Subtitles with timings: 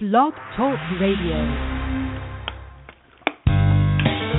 [0.00, 1.36] Blog Talk Radio.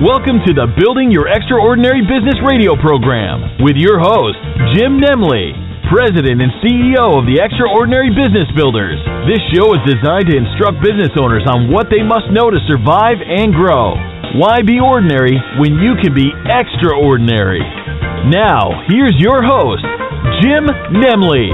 [0.01, 4.41] Welcome to the Building Your Extraordinary Business radio program with your host,
[4.73, 5.53] Jim Nemley,
[5.85, 8.97] President and CEO of the Extraordinary Business Builders.
[9.29, 13.21] This show is designed to instruct business owners on what they must know to survive
[13.21, 13.93] and grow.
[14.41, 17.61] Why be ordinary when you can be extraordinary?
[18.33, 19.85] Now, here's your host,
[20.41, 21.53] Jim Nemley.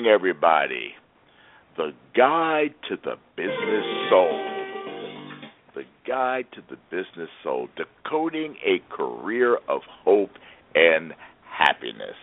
[0.00, 0.92] Evening, everybody.
[1.76, 4.40] The Guide to the Business Soul.
[5.74, 7.68] The Guide to the Business Soul.
[7.76, 10.30] Decoding a career of hope
[10.74, 11.12] and
[11.44, 12.16] happiness.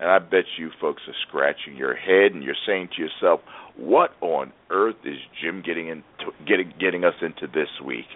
[0.00, 3.40] And I bet you folks are scratching your head and you're saying to yourself,
[3.76, 8.08] "What on earth is Jim getting into, getting getting us into this week?"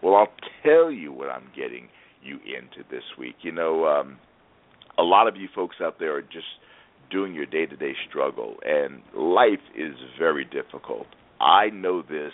[0.00, 1.88] Well, I'll tell you what I'm getting
[2.22, 3.36] you into this week.
[3.42, 4.18] You know, um,
[4.96, 6.46] a lot of you folks out there are just
[7.10, 11.06] doing your day to day struggle, and life is very difficult.
[11.40, 12.32] I know this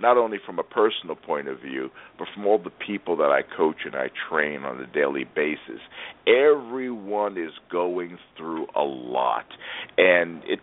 [0.00, 3.40] not only from a personal point of view, but from all the people that I
[3.56, 5.80] coach and I train on a daily basis.
[6.26, 9.46] Everyone is going through a lot,
[9.96, 10.60] and it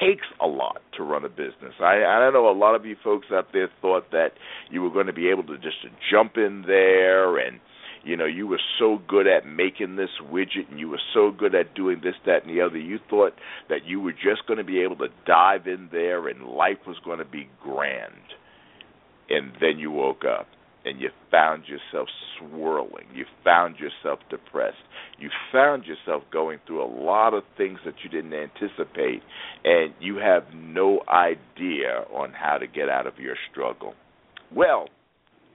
[0.00, 1.74] takes a lot to run a business.
[1.80, 4.30] I I know a lot of you folks out there thought that
[4.70, 5.76] you were going to be able to just
[6.10, 7.60] jump in there and
[8.06, 11.54] you know you were so good at making this widget and you were so good
[11.54, 13.32] at doing this that and the other you thought
[13.68, 16.96] that you were just going to be able to dive in there and life was
[17.04, 18.12] going to be grand.
[19.28, 20.46] And then you woke up
[20.84, 23.06] and you found yourself swirling.
[23.12, 24.76] You found yourself depressed.
[25.18, 29.22] You found yourself going through a lot of things that you didn't anticipate
[29.64, 33.94] and you have no idea on how to get out of your struggle.
[34.54, 34.86] Well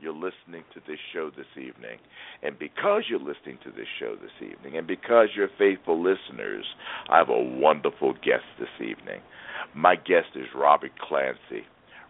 [0.02, 2.00] you're listening to this show this evening.
[2.42, 6.66] And because you're listening to this show this evening, and because you're faithful listeners,
[7.10, 9.22] I have a wonderful guest this evening.
[9.76, 11.66] My guest is Robert Clancy.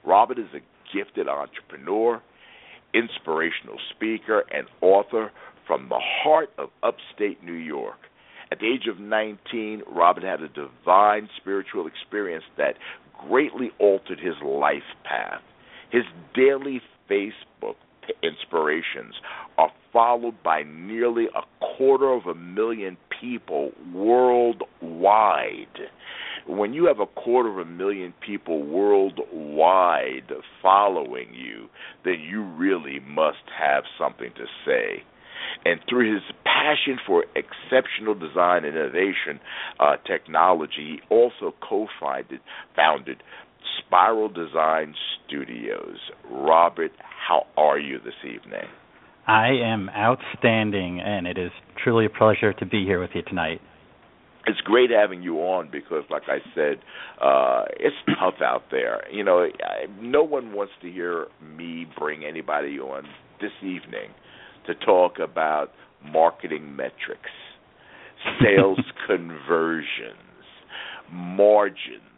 [0.06, 2.22] Robert is a gifted entrepreneur,
[2.94, 5.31] inspirational speaker, and author
[5.68, 7.97] from the heart of upstate New York.
[8.51, 12.75] At the age of 19, Robert had a divine spiritual experience that
[13.28, 15.41] greatly altered his life path.
[15.91, 16.03] His
[16.34, 17.75] daily Facebook
[18.23, 19.16] inspirations
[19.57, 25.67] are followed by nearly a quarter of a million people worldwide.
[26.47, 31.67] When you have a quarter of a million people worldwide following you,
[32.03, 35.03] then you really must have something to say.
[35.66, 39.39] And through his passion for exceptional design and innovation
[39.79, 42.39] uh, technology, he also co-founded
[42.75, 43.21] founded
[43.79, 44.93] Spiral Design
[45.27, 45.97] Studios.
[46.29, 48.67] Robert, how are you this evening?
[49.27, 51.51] I am outstanding, and it is
[51.83, 53.61] truly a pleasure to be here with you tonight.
[54.47, 56.79] It's great having you on because, like I said,
[57.23, 59.03] uh, it's tough out there.
[59.11, 63.03] You know, I, no one wants to hear me bring anybody on
[63.39, 64.09] this evening
[64.65, 65.71] to talk about
[66.03, 67.29] marketing metrics,
[68.41, 70.17] sales conversions,
[71.11, 72.10] margins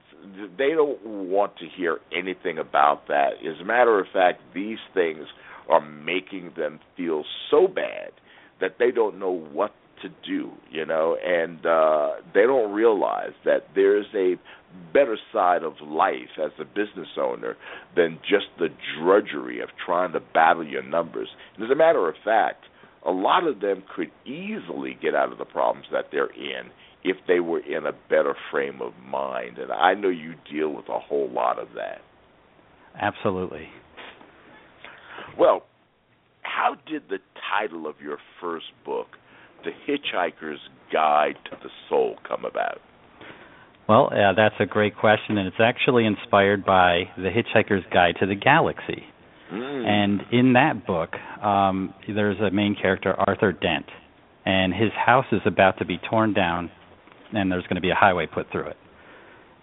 [0.57, 3.34] they don't want to hear anything about that.
[3.45, 5.25] As a matter of fact, these things
[5.69, 8.11] are making them feel so bad
[8.59, 13.67] that they don't know what to do, you know, and uh they don't realize that
[13.73, 14.35] there's a
[14.91, 17.56] better side of life as a business owner
[17.95, 18.69] than just the
[19.00, 21.29] drudgery of trying to battle your numbers.
[21.56, 22.66] And as a matter of fact,
[23.06, 26.72] a lot of them could easily get out of the problems that they're in
[27.03, 29.57] if they were in a better frame of mind.
[29.57, 32.01] And I know you deal with a whole lot of that.
[32.99, 33.67] Absolutely.
[35.37, 35.63] Well,
[36.43, 37.19] how did the
[37.57, 39.07] title of your first book,
[39.63, 40.59] The Hitchhiker's
[40.91, 42.79] Guide to the Soul, come about?
[43.87, 48.25] Well, uh, that's a great question, and it's actually inspired by The Hitchhiker's Guide to
[48.27, 49.03] the Galaxy.
[49.51, 49.85] Mm.
[49.85, 53.85] And in that book, um, there's a main character, Arthur Dent,
[54.45, 56.71] and his house is about to be torn down
[57.33, 58.77] and there's going to be a highway put through it.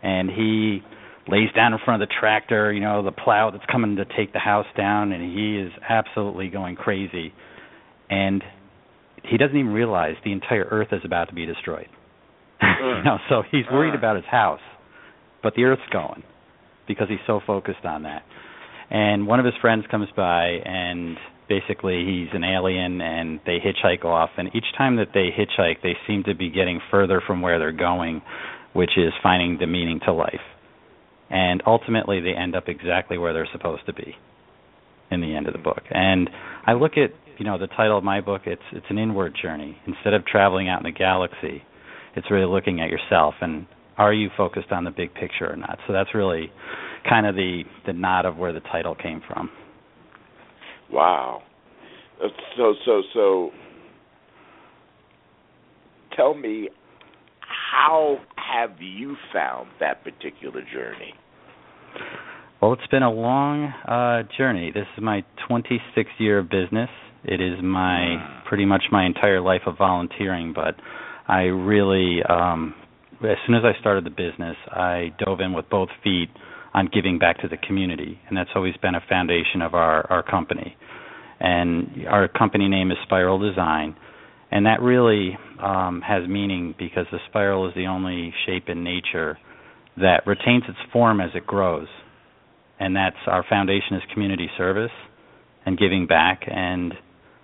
[0.03, 0.81] And he
[1.29, 4.33] lays down in front of the tractor, you know, the plow that's coming to take
[4.33, 7.33] the house down, and he is absolutely going crazy.
[8.09, 8.43] And
[9.25, 11.89] he doesn't even realize the entire earth is about to be destroyed.
[12.63, 13.73] you know, so he's mm.
[13.73, 13.99] worried mm.
[13.99, 14.61] about his house,
[15.43, 16.23] but the earth's going
[16.89, 18.23] because he's so focused on that.
[18.91, 21.17] And one of his friends comes by and
[21.51, 25.95] basically he's an alien and they hitchhike off and each time that they hitchhike they
[26.07, 28.23] seem to be getting further from where they're going
[28.73, 30.41] which is finding the meaning to life
[31.29, 34.15] and ultimately they end up exactly where they're supposed to be
[35.11, 36.31] in the end of the book and
[36.67, 37.11] i look at
[37.41, 39.77] you know, the title of my book it's it's an inward journey.
[39.87, 41.63] Instead of traveling out in the galaxy,
[42.15, 45.79] it's really looking at yourself and are you focused on the big picture or not?
[45.87, 46.53] So that's really
[47.09, 49.51] kind of the the nod of where the title came from.
[50.93, 51.43] Wow.
[52.23, 53.51] Uh, so so so
[56.17, 56.69] tell me
[57.41, 61.15] how have you found that particular journey?
[62.61, 64.71] Well, it's been a long uh, journey.
[64.73, 66.91] This is my 26th year of business.
[67.25, 68.49] It is my Hmm.
[68.49, 70.75] pretty much my entire life of volunteering, but
[71.29, 72.75] I really, um,
[73.23, 76.29] as soon as I started the business, I dove in with both feet
[76.75, 80.23] on giving back to the community, and that's always been a foundation of our our
[80.23, 80.77] company.
[81.41, 83.97] And our company name is Spiral Design,
[84.51, 89.39] and that really um, has meaning because the spiral is the only shape in nature
[89.97, 91.89] that retains its form as it grows
[92.79, 94.91] and that's our foundation is community service
[95.67, 96.95] and giving back and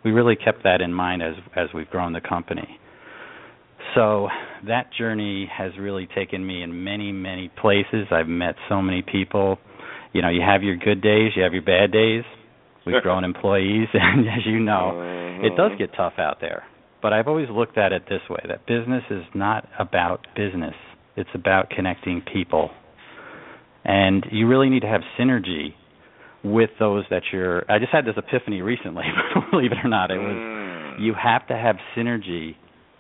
[0.05, 2.79] we really kept that in mind as as we've grown the company
[3.95, 4.29] so
[4.67, 8.07] that journey has really taken me in many many places.
[8.11, 9.59] I've met so many people.
[10.13, 12.25] You know you have your good days you have your bad days.
[12.87, 14.93] We've grown employees and as you know
[15.43, 15.79] it does Mhm.
[15.79, 16.65] get tough out there.
[17.03, 20.75] But i've always looked at it this way that business is not about business.
[21.17, 22.71] It's about connecting people.
[23.85, 25.75] And you really need to have synergy
[26.43, 29.05] with those that you're I just had this epiphany recently
[29.51, 30.11] believe it or not.
[30.11, 31.01] It was Mm.
[31.01, 32.55] you have to have synergy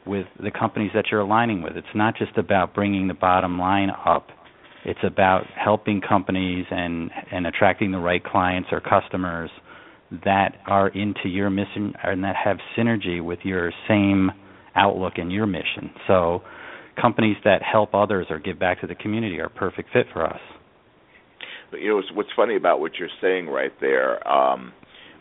[0.07, 1.77] with the companies that you're aligning with.
[1.77, 4.29] It's not just about bringing the bottom line up.
[4.85, 9.51] It's about helping companies and and attracting the right clients or customers
[10.25, 14.31] that are into your mission and that have synergy with your same
[14.77, 15.91] outlook and your mission.
[16.07, 16.43] So
[17.01, 20.25] companies that help others or give back to the community are a perfect fit for
[20.25, 20.41] us.
[21.71, 24.73] But, you know what's, funny about what you're saying right there um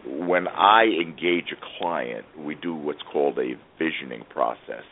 [0.08, 4.84] when i engage a client we do what's called a visioning process.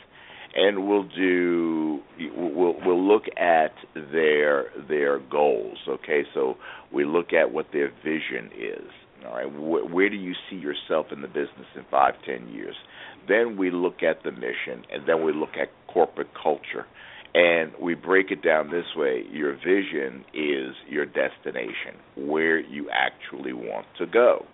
[0.56, 2.02] And we'll do
[2.38, 6.24] we'll we'll look at their their goals okay?
[6.34, 6.58] So
[6.94, 8.90] we look at what their vision is
[9.26, 9.52] all right?
[9.52, 12.76] Where, where do you see yourself in the business in five ten years?
[13.28, 16.86] Then we look at the mission and then we look at corporate culture.
[17.36, 19.24] And we break it down this way.
[19.32, 24.46] Your vision is your destination where you actually want to go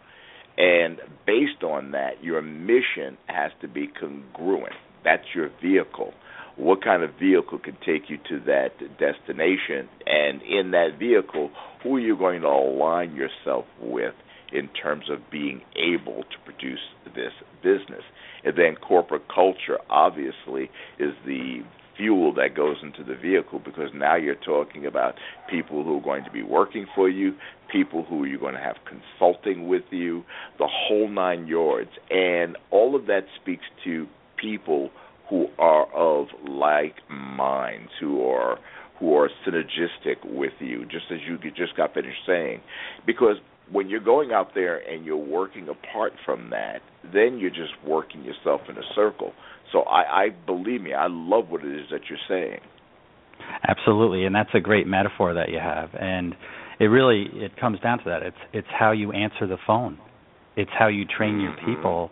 [0.60, 4.74] and based on that your mission has to be congruent.
[5.04, 6.14] That's your vehicle.
[6.58, 9.88] What kind of vehicle can take you to that destination?
[10.06, 11.52] And in that vehicle
[11.82, 14.14] who are you going to align yourself with
[14.52, 17.32] in terms of being able to produce this
[17.64, 18.04] business?
[18.44, 20.70] And then corporate culture obviously
[21.00, 21.64] is the
[22.00, 25.16] fuel that goes into the vehicle because now you're talking about
[25.50, 27.36] people who are going to be working for you,
[27.72, 30.24] people who you're going to have consulting with you,
[30.58, 31.92] the whole nine yards.
[32.10, 34.08] And all of that speaks to
[34.38, 34.90] people
[35.30, 38.58] who are of like minds, who are
[39.00, 42.60] who are synergistic with you, just as you just got finished saying.
[43.06, 43.38] Because
[43.72, 46.82] when you're going out there and you're working apart from that,
[47.14, 49.32] then you're just working yourself in a circle.
[49.72, 52.60] So I, I believe me, I love what it is that you're saying.
[53.68, 55.90] Absolutely, and that's a great metaphor that you have.
[56.00, 56.36] And
[56.80, 58.24] it really it comes down to that.
[58.24, 59.98] It's it's how you answer the phone.
[60.56, 61.66] It's how you train your Mhm.
[61.66, 62.12] people.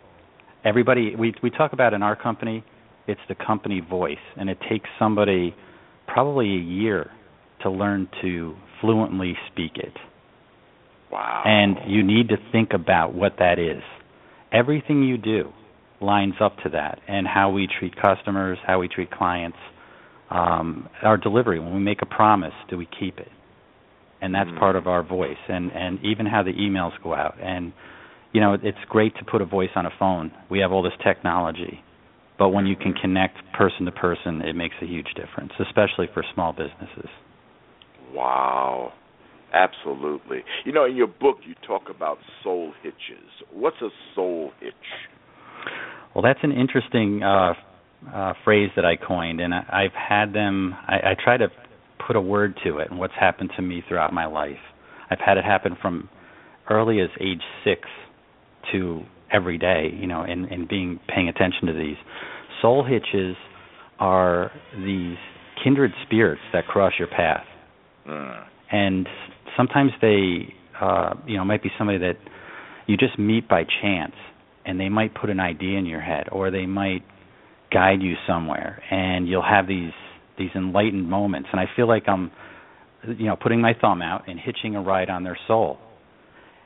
[0.64, 2.64] Everybody we we talk about in our company,
[3.06, 5.54] it's the company voice, and it takes somebody
[6.06, 7.10] probably a year
[7.62, 9.96] to learn to fluently speak it.
[11.10, 11.42] Wow.
[11.44, 13.82] And you need to think about what that is.
[14.52, 15.52] Everything you do
[16.00, 19.58] lines up to that, and how we treat customers, how we treat clients,
[20.30, 21.58] um, our delivery.
[21.58, 23.30] When we make a promise, do we keep it?
[24.20, 24.58] And that's Mm.
[24.58, 27.36] part of our voice, and and even how the emails go out.
[27.40, 27.72] And
[28.32, 30.30] you know, it's great to put a voice on a phone.
[30.50, 31.82] We have all this technology,
[32.38, 36.22] but when you can connect person to person, it makes a huge difference, especially for
[36.34, 37.08] small businesses.
[38.12, 38.92] Wow.
[39.52, 40.44] Absolutely.
[40.64, 43.30] You know, in your book, you talk about soul hitches.
[43.50, 44.74] What's a soul hitch?
[46.14, 47.54] Well, that's an interesting uh,
[48.12, 50.74] uh, phrase that I coined, and I, I've had them.
[50.86, 51.48] I, I try to
[52.06, 54.56] put a word to it and what's happened to me throughout my life.
[55.10, 56.08] I've had it happen from
[56.70, 57.82] early as age six
[58.72, 61.96] to every day, you know, and, and being paying attention to these.
[62.62, 63.36] Soul hitches
[63.98, 65.16] are these
[65.62, 67.44] kindred spirits that cross your path
[68.08, 68.44] Mm.
[68.70, 69.06] and
[69.56, 72.16] sometimes they uh you know might be somebody that
[72.86, 74.14] you just meet by chance
[74.68, 77.02] and they might put an idea in your head or they might
[77.72, 79.92] guide you somewhere and you'll have these
[80.38, 81.48] these enlightened moments.
[81.50, 82.30] And I feel like I'm
[83.06, 85.78] you know putting my thumb out and hitching a ride on their soul.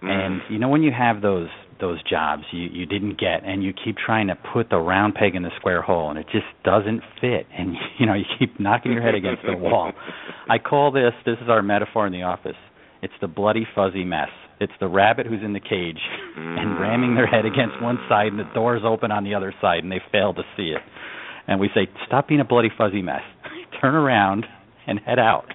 [0.02, 0.10] Mm.
[0.10, 1.48] and you know when you have those
[1.80, 5.36] those jobs you you didn't get and you keep trying to put the round peg
[5.36, 8.90] in the square hole and it just doesn't fit and you know you keep knocking
[8.90, 9.92] your head against the wall.
[10.50, 12.56] I call this this is our metaphor in the office.
[13.00, 14.30] It's the bloody fuzzy mess
[14.62, 16.00] it's the rabbit who's in the cage
[16.36, 19.82] and ramming their head against one side and the doors open on the other side
[19.82, 20.82] and they fail to see it
[21.48, 23.22] and we say stop being a bloody fuzzy mess
[23.80, 24.46] turn around
[24.86, 25.46] and head out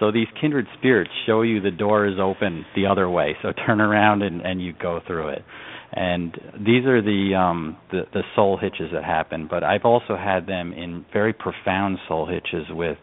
[0.00, 3.36] so these kindred spirits show you the door is open the other way.
[3.42, 5.44] So turn around and, and you go through it.
[5.92, 9.46] And these are the, um, the the soul hitches that happen.
[9.50, 12.96] But I've also had them in very profound soul hitches with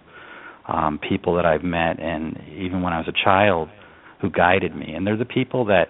[0.68, 3.70] um, people that I've met, and even when I was a child,
[4.22, 4.94] who guided me.
[4.94, 5.88] And they're the people that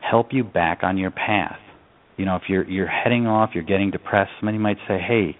[0.00, 1.58] help you back on your path.
[2.16, 4.30] You know, if you're you're heading off, you're getting depressed.
[4.40, 5.36] Somebody might say, "Hey,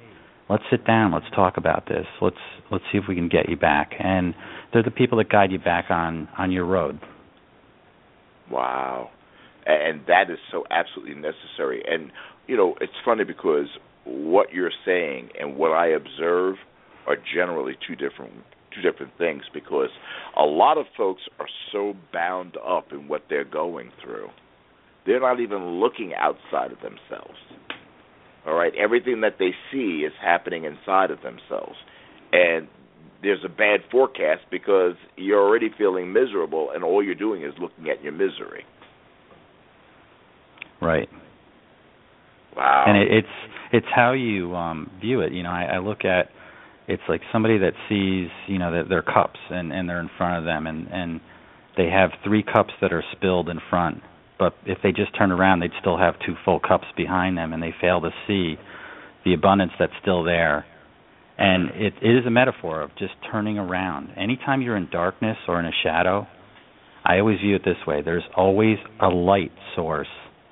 [0.48, 1.12] let's sit down.
[1.12, 2.06] Let's talk about this.
[2.20, 2.36] Let's
[2.70, 4.34] let's see if we can get you back." And
[4.72, 6.98] they're the people that guide you back on on your road.
[8.50, 9.10] Wow,
[9.66, 11.82] and that is so absolutely necessary.
[11.86, 12.10] And
[12.46, 13.66] you know, it's funny because
[14.04, 16.56] what you're saying and what I observe
[17.06, 18.32] are generally two different
[18.74, 19.90] two different things because
[20.36, 24.28] a lot of folks are so bound up in what they're going through.
[25.06, 27.38] They're not even looking outside of themselves.
[28.46, 31.76] All right, everything that they see is happening inside of themselves.
[32.32, 32.68] And
[33.22, 37.90] there's a bad forecast because you're already feeling miserable and all you're doing is looking
[37.90, 38.64] at your misery.
[40.80, 41.08] Right.
[42.56, 42.84] Wow.
[42.86, 45.32] And it, it's it's how you um view it.
[45.32, 46.30] You know, I, I look at
[46.90, 50.38] it's like somebody that sees, you know, that their cups and and they're in front
[50.38, 51.20] of them and and
[51.76, 54.02] they have three cups that are spilled in front.
[54.38, 57.62] But if they just turn around, they'd still have two full cups behind them and
[57.62, 58.56] they fail to see
[59.24, 60.64] the abundance that's still there
[61.40, 64.10] and it, it is a metaphor of just turning around.
[64.16, 66.26] Anytime you're in darkness or in a shadow,
[67.02, 70.06] I always view it this way there's always a light source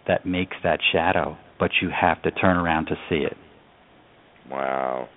[0.08, 3.36] that makes that shadow, but you have to turn around to see it.
[4.50, 5.08] Wow.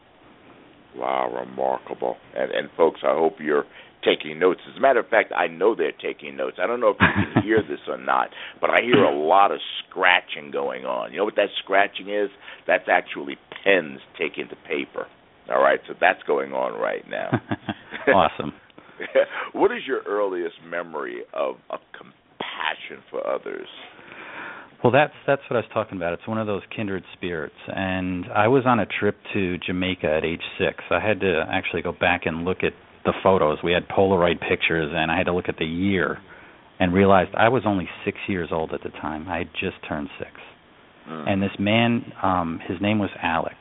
[0.96, 2.18] Wow, remarkable.
[2.36, 3.66] And and folks, I hope you're
[4.04, 4.62] taking notes.
[4.70, 6.58] As a matter of fact, I know they're taking notes.
[6.62, 8.30] I don't know if you can hear this or not,
[8.60, 11.12] but I hear a lot of scratching going on.
[11.12, 12.30] You know what that scratching is?
[12.68, 15.08] That's actually pens taking to paper.
[15.50, 17.30] All right, so that's going on right now.
[18.14, 18.54] awesome.
[19.54, 23.68] what is your earliest memory of a compassion for others?
[24.84, 26.14] Well, that's that's what I was talking about.
[26.14, 30.26] It's one of those kindred spirits, and I was on a trip to Jamaica at
[30.26, 30.84] age six.
[30.90, 32.74] I had to actually go back and look at
[33.06, 33.60] the photos.
[33.64, 36.18] We had Polaroid pictures, and I had to look at the year,
[36.80, 39.28] and realized I was only six years old at the time.
[39.30, 40.32] I had just turned six,
[41.08, 41.30] mm.
[41.30, 43.58] and this man, um, his name was Alex,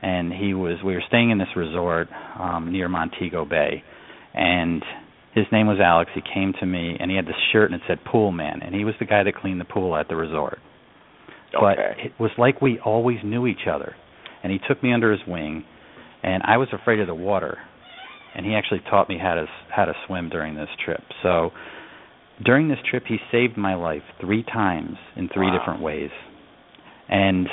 [0.00, 2.08] and he was we were staying in this resort
[2.38, 3.82] um near Montego Bay
[4.34, 4.82] and
[5.34, 6.10] his name was Alex.
[6.14, 8.74] He came to me and he had this shirt and it said pool man and
[8.74, 10.58] he was the guy that cleaned the pool at the resort.
[11.54, 11.60] Okay.
[11.60, 13.94] But it was like we always knew each other.
[14.42, 15.64] And he took me under his wing
[16.22, 17.58] and I was afraid of the water.
[18.34, 21.00] And he actually taught me how to how to swim during this trip.
[21.22, 21.50] So
[22.44, 25.58] during this trip he saved my life 3 times in 3 wow.
[25.58, 26.10] different ways.
[27.08, 27.48] And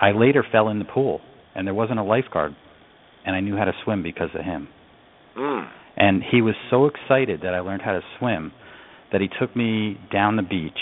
[0.00, 1.20] I later fell in the pool
[1.54, 2.54] and there wasn't a lifeguard,
[3.24, 4.68] and I knew how to swim because of him.
[5.36, 5.68] Mm.
[5.96, 8.52] And he was so excited that I learned how to swim
[9.12, 10.78] that he took me down the beach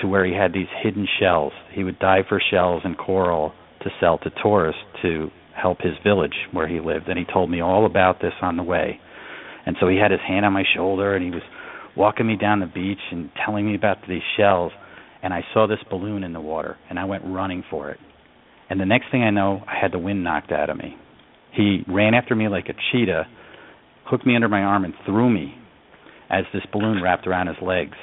[0.00, 1.52] to where he had these hidden shells.
[1.72, 6.34] He would dive for shells and coral to sell to tourists to help his village
[6.52, 7.08] where he lived.
[7.08, 8.98] And he told me all about this on the way.
[9.66, 11.42] And so he had his hand on my shoulder and he was
[11.96, 14.72] walking me down the beach and telling me about these shells.
[15.22, 17.98] And I saw this balloon in the water and I went running for it.
[18.70, 20.96] And the next thing I know, I had the wind knocked out of me.
[21.52, 23.26] He ran after me like a cheetah,
[24.10, 25.54] hooked me under my arm, and threw me
[26.30, 27.96] as this balloon wrapped around his legs.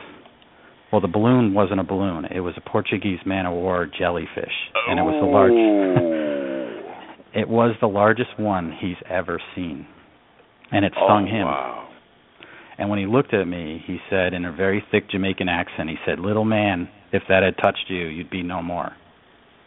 [0.92, 2.26] Well, the balloon wasn't a balloon.
[2.26, 4.54] It was a Portuguese man o' war jellyfish,
[4.88, 5.52] and it was the large.
[5.52, 6.28] Oh.
[7.42, 9.86] it was the largest one he's ever seen,
[10.72, 11.46] and it oh, stung him.
[11.46, 11.90] Wow.
[12.78, 15.98] And when he looked at me, he said in a very thick Jamaican accent, he
[16.06, 18.92] said, "Little man, if that had touched you, you'd be no more."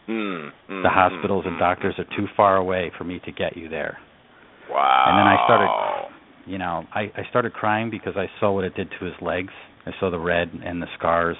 [0.09, 3.55] Mm, mm, the hospitals mm, and doctors are too far away for me to get
[3.55, 3.99] you there.
[4.69, 5.05] Wow.
[5.07, 6.10] And then I started,
[6.45, 9.53] you know, I, I started crying because I saw what it did to his legs.
[9.85, 11.37] I saw the red and the scars.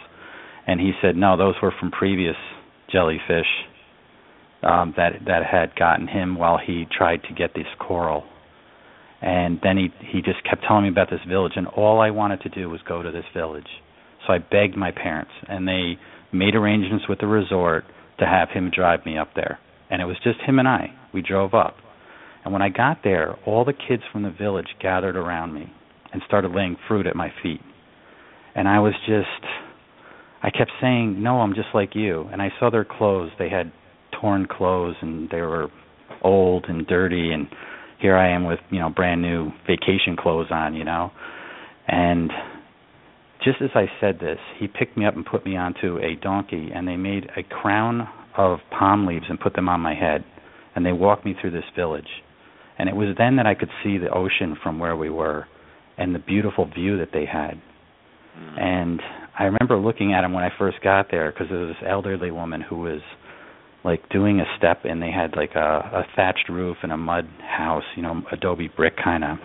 [0.68, 2.36] And he said, no, those were from previous
[2.92, 3.48] jellyfish
[4.64, 8.24] um, that that had gotten him while he tried to get this coral.
[9.22, 12.42] And then he he just kept telling me about this village, and all I wanted
[12.42, 13.68] to do was go to this village.
[14.26, 15.98] So I begged my parents, and they
[16.32, 17.86] made arrangements with the resort
[18.20, 19.60] to have him drive me up there.
[19.90, 20.94] And it was just him and I.
[21.14, 21.76] We drove up.
[22.44, 25.72] And when I got there, all the kids from the village gathered around me
[26.12, 27.62] and started laying fruit at my feet.
[28.56, 29.46] And I was just
[30.44, 33.32] I kept saying, "No, I'm just like you." And I saw their clothes.
[33.38, 33.72] They had
[34.20, 35.70] torn clothes and they were
[36.24, 37.48] old and dirty and
[38.00, 41.12] here I am with, you know, brand new vacation clothes on, you know.
[41.88, 42.32] And
[43.44, 46.70] just as I said this, he picked me up and put me onto a donkey
[46.74, 48.08] and they made a crown
[48.38, 50.24] of palm leaves and put them on my head
[50.76, 52.08] and they walked me through this village.
[52.82, 55.46] And it was then that I could see the ocean from where we were
[56.00, 57.62] and the beautiful view that they had.
[58.36, 58.60] Mm.
[58.60, 59.02] And
[59.38, 62.32] I remember looking at him when I first got there because there was this elderly
[62.32, 63.02] woman who was
[63.86, 67.28] like doing a step and they had like a, a thatched roof and a mud
[67.56, 69.38] house, you know, adobe brick kind of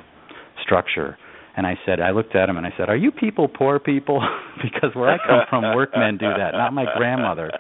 [0.65, 1.19] structure.
[1.59, 4.27] And I said, I looked at him and I said, "Are you people poor people?
[4.63, 7.51] because where I come from, workmen do that, not my grandmother."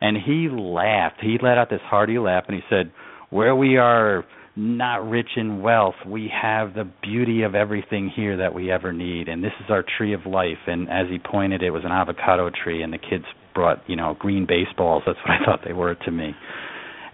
[0.00, 1.16] And he laughed.
[1.20, 2.92] He let out this hearty laugh and he said,
[3.30, 4.24] "Where we are
[4.56, 9.28] not rich in wealth, we have the beauty of everything here that we ever need,
[9.28, 12.50] and this is our tree of life." And as he pointed, it was an avocado
[12.50, 15.02] tree, and the kids brought you know green baseballs.
[15.06, 16.34] That's what I thought they were to me.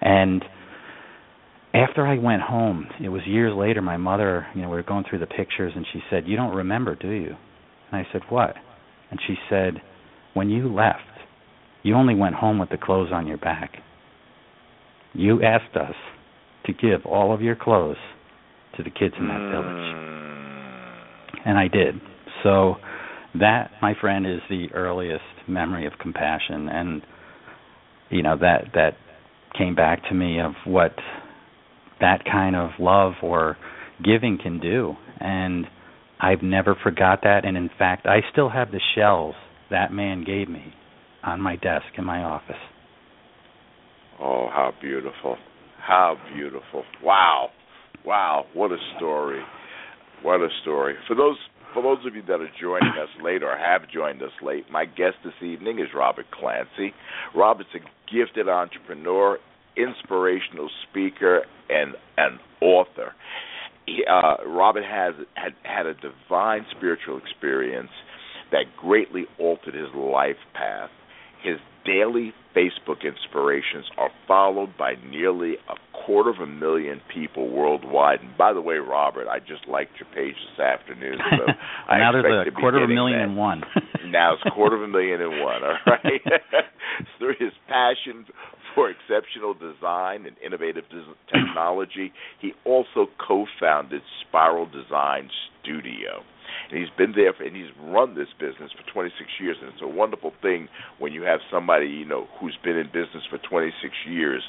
[0.00, 0.45] And
[1.75, 3.83] after I went home, it was years later.
[3.83, 6.55] My mother, you know, we were going through the pictures, and she said, "You don't
[6.55, 7.37] remember, do you?"
[7.90, 8.57] And I said, "What?"
[9.11, 9.81] And she said,
[10.33, 11.02] "When you left,
[11.83, 13.83] you only went home with the clothes on your back.
[15.14, 15.95] You asked us
[16.67, 17.97] to give all of your clothes
[18.77, 21.49] to the kids in that village." Hmm.
[21.49, 22.01] And I did.
[22.43, 22.77] So
[23.35, 27.03] that, my friend, is the earliest memory of compassion, and
[28.11, 28.97] you know that that
[29.57, 30.95] came back to me of what
[32.01, 33.57] that kind of love or
[34.05, 35.67] giving can do, and
[36.21, 37.45] I've never forgot that.
[37.45, 39.35] And in fact, I still have the shells
[39.71, 40.75] that man gave me
[41.23, 42.57] on my desk in my office.
[44.21, 45.37] Oh, how beautiful!
[45.87, 46.83] How beautiful!
[47.00, 47.50] Wow,
[48.05, 48.47] wow!
[48.55, 49.40] What a story!
[50.23, 50.97] What a story!
[51.07, 51.37] For those
[51.73, 54.85] for those of you that are joining us late or have joined us late, my
[54.85, 56.93] guest this evening is Robert Clancy.
[57.37, 57.78] Robert's a
[58.12, 59.38] gifted entrepreneur,
[59.76, 63.12] inspirational speaker, and an author.
[63.87, 67.91] He, uh, Robert has had had a divine spiritual experience
[68.50, 70.91] that greatly altered his life path.
[71.45, 75.75] His daily Facebook inspirations are followed by nearly a
[76.07, 78.21] quarter of a million people worldwide.
[78.21, 81.19] And by the way, Robert, I just liked your page this afternoon.
[81.31, 81.53] So
[81.91, 83.25] now there's a quarter of a million that.
[83.29, 83.63] and one.
[84.07, 85.63] now it's a quarter of a million and one.
[85.65, 86.23] All right.
[87.19, 88.25] Through his passion
[88.75, 90.85] for exceptional design and innovative
[91.33, 95.29] technology, he also co-founded Spiral Design
[95.63, 96.23] Studio
[96.71, 99.83] and he's been there for, and he's run this business for 26 years and it's
[99.83, 103.73] a wonderful thing when you have somebody you know who's been in business for 26
[104.09, 104.43] years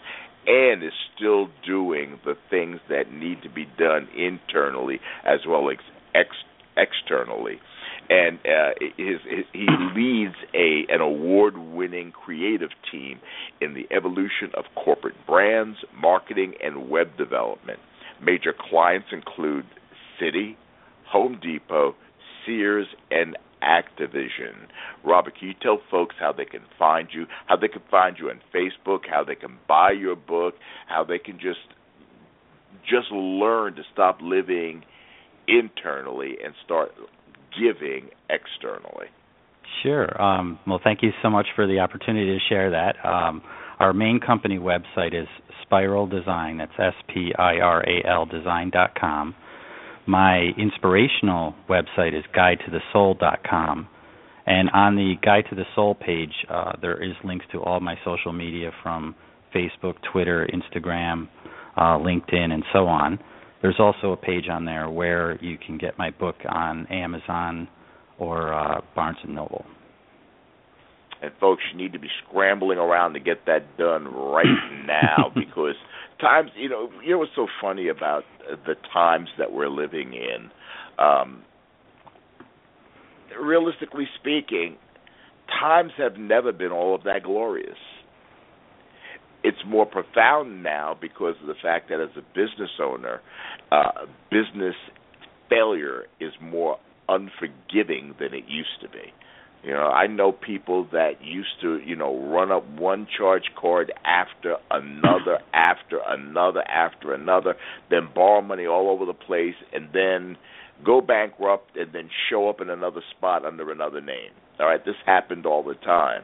[0.46, 5.78] and is still doing the things that need to be done internally as well as
[6.16, 7.60] ex- externally
[8.10, 13.20] and uh, his, his, he leads a an award-winning creative team
[13.62, 17.80] in the evolution of corporate brands, marketing, and web development.
[18.24, 19.66] Major clients include
[20.22, 20.56] Citi,
[21.12, 21.96] Home Depot,
[22.48, 24.68] Sears, and Activision.
[25.04, 28.30] Robert, can you tell folks how they can find you, how they can find you
[28.30, 30.56] on Facebook, how they can buy your book,
[30.88, 31.60] how they can just
[32.90, 34.84] just learn to stop living
[35.48, 36.92] internally and start
[37.60, 39.08] giving externally?
[39.84, 40.22] Sure.
[40.22, 42.96] Um, well, thank you so much for the opportunity to share that.
[43.06, 43.42] Um,
[43.80, 45.28] our main company website is
[45.64, 46.58] Spiral Design.
[46.58, 49.36] That's S P I R A L Design dot com.
[50.08, 53.88] My inspirational website is guidetothesoul.com.
[54.46, 57.96] And on the Guide to the Soul page, uh, there is links to all my
[58.06, 59.14] social media from
[59.54, 61.28] Facebook, Twitter, Instagram,
[61.76, 63.20] uh, LinkedIn, and so on.
[63.62, 67.68] There's also a page on there where you can get my book on Amazon
[68.18, 69.66] or uh, Barnes and Noble.
[71.22, 74.46] And folks, you need to be scrambling around to get that done right
[74.86, 75.76] now because
[76.20, 78.24] times, you know, you know what's so funny about
[78.66, 80.50] the times that we're living in.
[81.04, 81.44] Um,
[83.40, 84.78] realistically speaking,
[85.48, 87.78] times have never been all of that glorious.
[89.44, 93.22] It's more profound now because of the fact that as a business owner,
[93.72, 94.76] uh, business
[95.50, 96.78] failure is more
[97.08, 99.14] unforgiving than it used to be.
[99.64, 103.92] You know, I know people that used to, you know, run up one charge card
[104.06, 107.56] after another, after another, after another,
[107.90, 110.38] then borrow money all over the place, and then
[110.86, 114.32] go bankrupt, and then show up in another spot under another name.
[114.60, 116.22] All right, this happened all the time.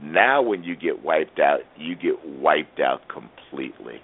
[0.00, 4.00] Now, when you get wiped out, you get wiped out completely.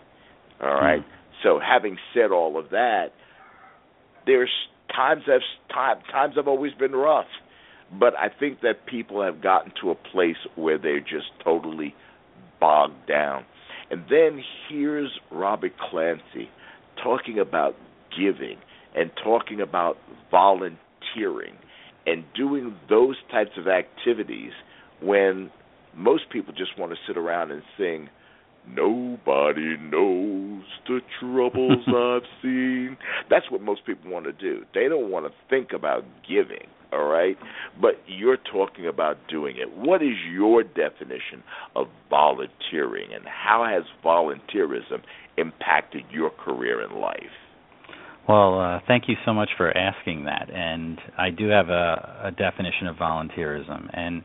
[0.60, 1.00] All right.
[1.00, 1.42] Mm.
[1.42, 3.08] So, having said all of that,
[4.26, 4.50] there's
[4.94, 7.26] times have time, times have always been rough
[7.98, 11.94] but I think that people have gotten to a place where they're just totally
[12.60, 13.44] bogged down.
[13.90, 16.48] And then here's Robert Clancy
[17.02, 17.74] talking about
[18.16, 18.56] giving
[18.94, 19.96] and talking about
[20.30, 21.54] volunteering
[22.06, 24.52] and doing those types of activities
[25.02, 25.50] when
[25.94, 28.08] most people just want to sit around and sing
[28.66, 32.96] Nobody knows the troubles I've seen.
[33.28, 34.64] That's what most people want to do.
[34.74, 37.36] They don't want to think about giving, all right?
[37.80, 39.76] But you're talking about doing it.
[39.76, 41.42] What is your definition
[41.74, 45.02] of volunteering, and how has volunteerism
[45.36, 47.18] impacted your career in life?
[48.28, 50.48] Well, uh, thank you so much for asking that.
[50.50, 53.90] And I do have a, a definition of volunteerism.
[53.92, 54.24] And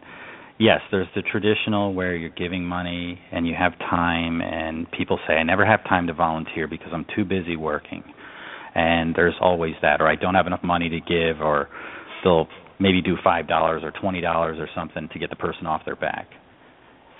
[0.58, 5.34] yes, there's the traditional where you're giving money and you have time, and people say,
[5.34, 8.04] I never have time to volunteer because I'm too busy working.
[8.74, 11.68] And there's always that, or I don't have enough money to give, or
[12.24, 12.48] they'll
[12.80, 16.28] maybe do $5 or $20 or something to get the person off their back.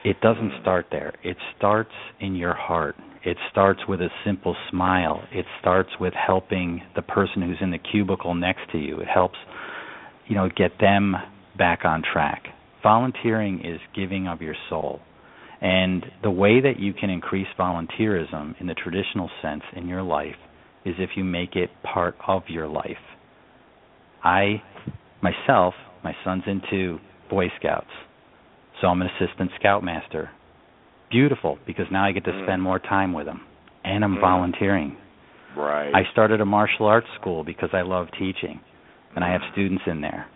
[0.06, 1.14] It doesn't start there.
[1.24, 2.96] It starts in your heart.
[3.26, 5.22] It starts with a simple smile.
[5.34, 9.02] It starts with helping the person who's in the cubicle next to you.
[9.02, 9.38] It helps,
[10.28, 11.16] you know, get them
[11.58, 12.44] back on track
[12.82, 15.00] volunteering is giving of your soul.
[15.62, 20.36] And the way that you can increase volunteerism in the traditional sense in your life
[20.86, 22.98] is if you make it part of your life.
[24.24, 24.62] I,
[25.22, 27.88] myself, my son's into Boy Scouts,
[28.82, 30.30] so I'm an assistant scoutmaster.
[31.12, 32.64] Beautiful, because now I get to spend mm.
[32.64, 33.42] more time with him,
[33.84, 34.22] and I'm mm.
[34.22, 34.98] volunteering.
[35.58, 35.92] Right.
[35.94, 38.60] I started a martial arts school because I love teaching,
[39.16, 39.52] and I have mm.
[39.54, 40.28] students in there.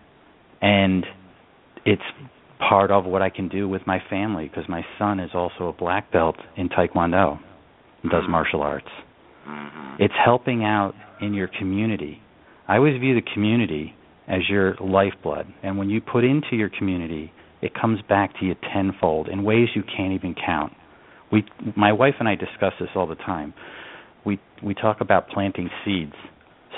[0.60, 1.04] And
[1.84, 2.02] it's
[2.58, 5.72] part of what I can do with my family because my son is also a
[5.72, 7.38] black belt in Taekwondo
[8.02, 8.88] and does martial arts.
[9.46, 10.02] Mm-hmm.
[10.02, 12.20] It's helping out in your community.
[12.68, 13.94] I always view the community
[14.28, 18.54] as your lifeblood, and when you put into your community, it comes back to you
[18.72, 20.72] tenfold in ways you can't even count.
[21.30, 21.44] We,
[21.76, 23.52] my wife and I discuss this all the time.
[24.24, 26.14] We we talk about planting seeds.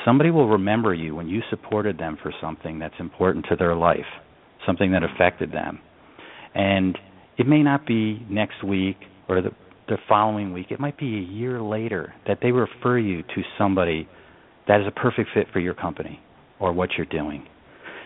[0.04, 4.06] Somebody will remember you when you supported them for something that's important to their life
[4.66, 5.78] something that affected them.
[6.54, 6.98] And
[7.38, 8.96] it may not be next week
[9.28, 9.50] or the,
[9.88, 14.08] the following week, it might be a year later that they refer you to somebody
[14.68, 16.20] that is a perfect fit for your company
[16.58, 17.46] or what you're doing.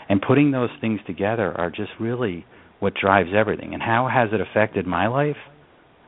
[0.09, 2.45] And putting those things together are just really
[2.81, 3.75] what drives everything.
[3.75, 5.37] And how has it affected my life?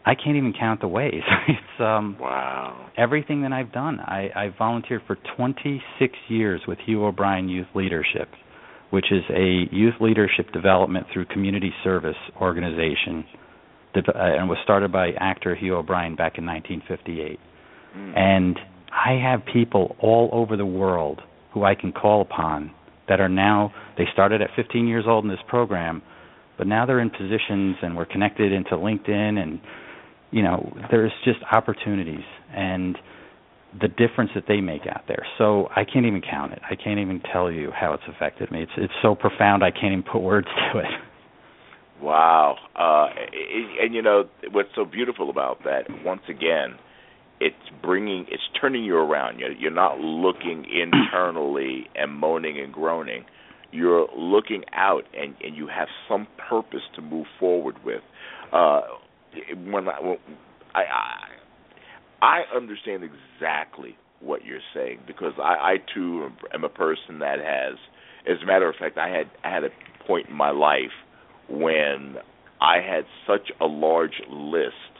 [0.05, 1.23] I can't even count the ways.
[1.49, 2.91] it's um wow.
[2.97, 4.01] Everything that I've done.
[4.01, 8.29] I I volunteered for 26 years with Hugh O'Brian Youth Leadership
[8.93, 13.25] which is a youth leadership development through community service organization,
[13.95, 17.41] that uh, and was started by actor Hugh O'Brian back in 1958.
[17.97, 18.19] Mm.
[18.19, 18.59] And
[18.92, 21.20] I have people all over the world
[21.52, 22.72] who I can call upon
[23.09, 26.02] that are now they started at 15 years old in this program,
[26.59, 29.61] but now they're in positions and we're connected into LinkedIn and
[30.31, 32.24] you know there's just opportunities
[32.55, 32.96] and
[33.81, 35.26] the difference that they make out there.
[35.38, 36.61] So I can't even count it.
[36.68, 38.62] I can't even tell you how it's affected me.
[38.62, 40.87] It's it's so profound I can't even put words to it.
[42.02, 42.57] Wow.
[42.74, 43.09] Uh,
[43.81, 45.85] and you know what's so beautiful about that?
[46.05, 46.76] Once again,
[47.42, 49.40] it's bringing, it's turning you around.
[49.40, 53.24] You're, you're not looking internally and moaning and groaning.
[53.72, 58.02] You're looking out, and and you have some purpose to move forward with.
[58.52, 58.83] Uh,
[59.64, 60.18] when I, when
[60.74, 67.18] I, I I understand exactly what you're saying because I, I too am a person
[67.20, 67.78] that has,
[68.31, 69.70] as a matter of fact, I had I had a
[70.07, 70.92] point in my life
[71.48, 72.16] when
[72.61, 74.91] I had such a large list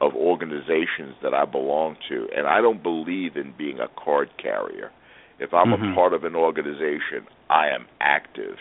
[0.00, 4.90] of organizations that I belong to, and I don't believe in being a card carrier.
[5.38, 5.92] If I'm mm-hmm.
[5.92, 8.56] a part of an organization, I am active.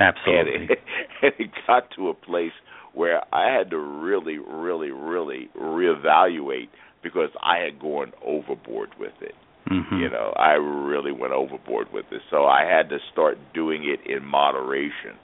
[0.00, 0.54] Absolutely.
[0.54, 0.78] And it,
[1.22, 2.52] and it got to a place
[2.94, 6.68] where I had to really, really, really reevaluate
[7.02, 9.34] because I had gone overboard with it.
[9.70, 9.96] Mm-hmm.
[9.96, 12.22] You know, I really went overboard with it.
[12.30, 15.16] So I had to start doing it in moderation.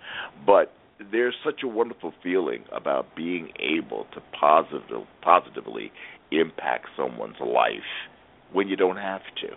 [0.46, 0.72] But
[1.11, 5.92] there's such a wonderful feeling about being able to positive, positively
[6.30, 7.90] impact someone's life
[8.52, 9.48] when you don't have to.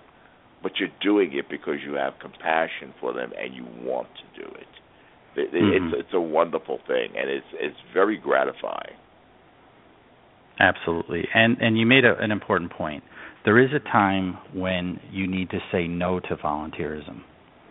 [0.63, 4.50] But you're doing it because you have compassion for them and you want to do
[4.50, 4.67] it.
[5.36, 5.93] it mm-hmm.
[5.93, 8.95] It's it's a wonderful thing and it's it's very gratifying.
[10.60, 11.28] Absolutely.
[11.34, 13.04] And and you made a, an important point.
[13.45, 17.21] There is a time when you need to say no to volunteerism.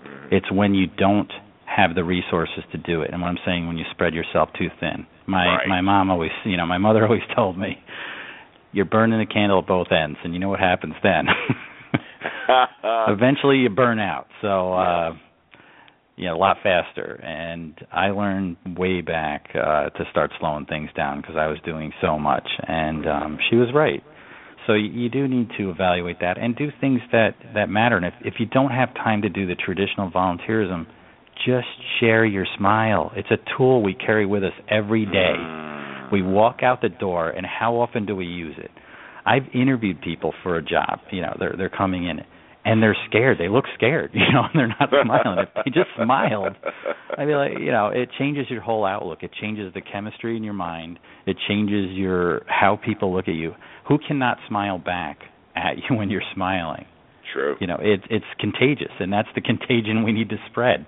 [0.06, 0.28] Mm-hmm.
[0.30, 1.30] It's when you don't
[1.76, 3.10] have the resources to do it.
[3.12, 5.06] And what I'm saying when you spread yourself too thin.
[5.26, 5.68] My right.
[5.68, 7.78] my mom always, you know, my mother always told me
[8.72, 11.26] you're burning the candle at both ends and you know what happens then.
[13.08, 14.26] Eventually you burn out.
[14.40, 15.12] So uh
[16.16, 17.20] you know, a lot faster.
[17.22, 21.92] And I learned way back uh, to start slowing things down because I was doing
[22.00, 22.48] so much.
[22.66, 24.02] And um, she was right.
[24.66, 27.96] So you, you do need to evaluate that and do things that that matter.
[27.98, 30.86] And if if you don't have time to do the traditional volunteerism,
[31.44, 31.66] just
[32.00, 33.12] share your smile.
[33.16, 35.34] It's a tool we carry with us every day.
[35.36, 36.12] Hmm.
[36.12, 38.70] We walk out the door, and how often do we use it?
[39.24, 41.00] I've interviewed people for a job.
[41.10, 42.20] You know, they're they're coming in
[42.66, 43.38] and they're scared.
[43.38, 45.38] They look scared, you know, and they're not smiling.
[45.38, 46.56] if they just smiled,
[47.16, 49.22] I mean, like, you know, it changes your whole outlook.
[49.22, 50.98] It changes the chemistry in your mind.
[51.26, 53.54] It changes your how people look at you.
[53.88, 55.18] Who cannot smile back
[55.54, 56.86] at you when you're smiling?
[57.32, 57.56] True.
[57.60, 60.86] You know, it's it's contagious, and that's the contagion we need to spread.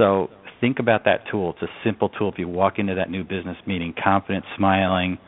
[0.00, 0.30] So
[0.62, 1.50] think about that tool.
[1.50, 2.32] It's a simple tool.
[2.32, 5.18] If you walk into that new business meeting confident, smiling,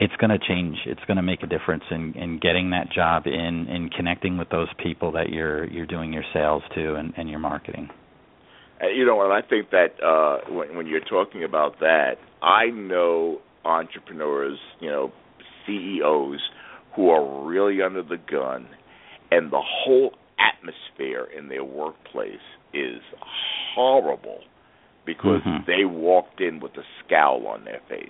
[0.00, 0.78] it's going to change.
[0.86, 4.48] It's going to make a difference in, in getting that job in in connecting with
[4.48, 7.90] those people that you're you're doing your sales to and, and your marketing.
[8.82, 12.66] Uh, you know, and I think that uh, when, when you're talking about that, I
[12.66, 15.12] know entrepreneurs, you know,
[15.66, 16.40] CEOs
[16.94, 18.68] who are really under the gun,
[19.30, 22.40] and the whole atmosphere in their workplace
[22.76, 23.02] is
[23.74, 24.40] horrible
[25.04, 25.64] because mm-hmm.
[25.66, 28.08] they walked in with a scowl on their face.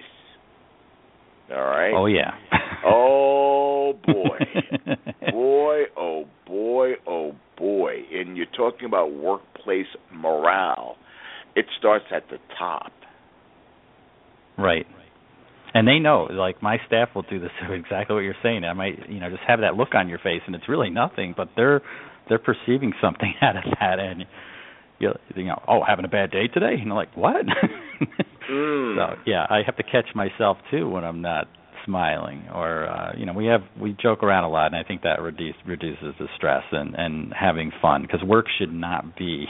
[1.50, 1.92] All right.
[1.94, 2.32] Oh yeah.
[2.86, 4.94] oh boy.
[5.30, 7.92] boy, oh boy, oh boy.
[8.12, 10.96] And you're talking about workplace morale.
[11.54, 12.92] It starts at the top.
[14.58, 14.86] Right.
[15.74, 18.64] And they know, like my staff will do this exactly what you're saying.
[18.64, 21.34] I might, you know, just have that look on your face, and it's really nothing,
[21.36, 21.82] but they're
[22.28, 24.24] they're perceiving something out of that, and
[24.98, 27.44] you know, oh, having a bad day today, and they're like, what?
[28.50, 28.96] mm.
[28.96, 31.46] So yeah, I have to catch myself too when I'm not
[31.84, 35.02] smiling, or uh, you know, we have we joke around a lot, and I think
[35.02, 39.46] that reduce, reduces the stress and and having fun because work should not be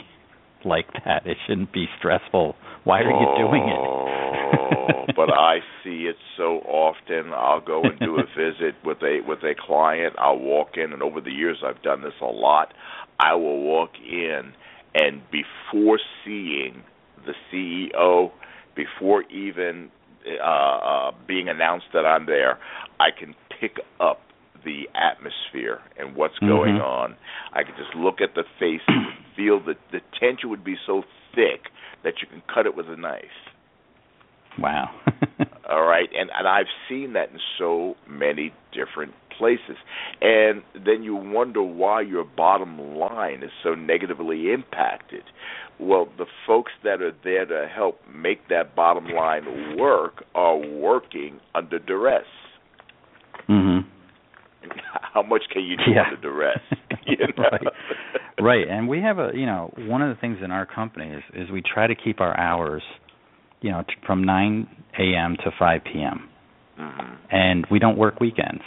[0.65, 1.25] like that.
[1.25, 2.55] It shouldn't be stressful.
[2.83, 3.77] Why are you doing it?
[3.77, 7.33] oh, but I see it so often.
[7.33, 10.15] I'll go and do a visit with a with a client.
[10.17, 12.73] I'll walk in, and over the years, I've done this a lot.
[13.19, 14.53] I will walk in,
[14.93, 16.83] and before seeing
[17.25, 18.31] the CEO,
[18.75, 19.89] before even
[20.41, 22.59] uh, uh, being announced that I'm there,
[22.99, 24.21] I can pick up
[24.65, 26.47] the atmosphere and what's mm-hmm.
[26.47, 27.15] going on.
[27.53, 31.03] I can just look at the face and feel that the tension would be so
[31.35, 31.71] thick
[32.03, 33.23] that you can cut it with a knife.
[34.59, 34.89] Wow.
[35.69, 39.77] All right, and and I've seen that in so many different places.
[40.21, 45.23] And then you wonder why your bottom line is so negatively impacted.
[45.79, 51.39] Well, the folks that are there to help make that bottom line work are working
[51.53, 52.25] under duress.
[53.47, 53.85] Mhm.
[55.13, 56.03] How much can you do yeah.
[56.05, 56.59] under duress?
[57.05, 57.27] You know?
[57.37, 57.67] right.
[58.41, 58.67] right.
[58.67, 61.49] And we have a, you know, one of the things in our company is is
[61.49, 62.83] we try to keep our hours,
[63.61, 64.67] you know, t- from 9
[64.99, 65.37] a.m.
[65.45, 66.29] to 5 p.m.
[66.77, 67.13] Mm-hmm.
[67.31, 68.61] And we don't work weekends.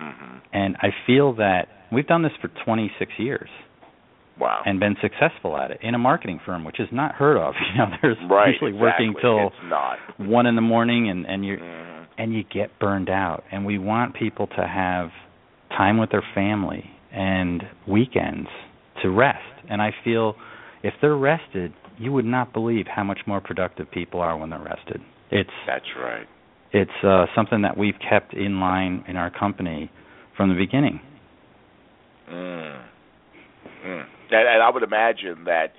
[0.00, 0.36] Mm-hmm.
[0.52, 3.48] And I feel that we've done this for 26 years.
[4.38, 4.62] Wow.
[4.64, 7.54] And been successful at it in a marketing firm, which is not heard of.
[7.72, 9.08] You know, there's right, usually exactly.
[9.08, 12.04] working till one in the morning, and and you mm-hmm.
[12.18, 13.42] and you get burned out.
[13.50, 15.08] And we want people to have
[15.70, 18.48] time with their family and weekends
[19.02, 19.42] to rest.
[19.68, 20.36] And I feel
[20.82, 24.62] if they're rested, you would not believe how much more productive people are when they're
[24.62, 25.00] rested.
[25.30, 26.26] It's That's right.
[26.72, 29.90] It's uh, something that we've kept in line in our company
[30.36, 31.00] from the beginning.
[32.30, 32.82] Mm.
[33.86, 34.04] Mm.
[34.30, 35.72] And, and I would imagine that,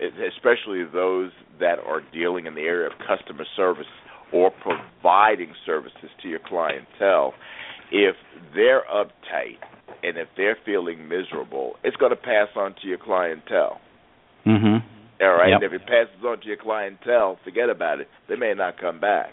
[0.00, 3.86] especially those that are dealing in the area of customer service
[4.32, 7.34] or providing services to your clientele,
[7.90, 8.16] if
[8.54, 9.58] they're uptight
[10.02, 13.80] and if they're feeling miserable, it's going to pass on to your clientele.
[14.44, 14.82] Mhm.
[15.20, 15.48] All right.
[15.50, 15.62] Yep.
[15.62, 18.08] And if it passes on to your clientele, forget about it.
[18.28, 19.32] They may not come back.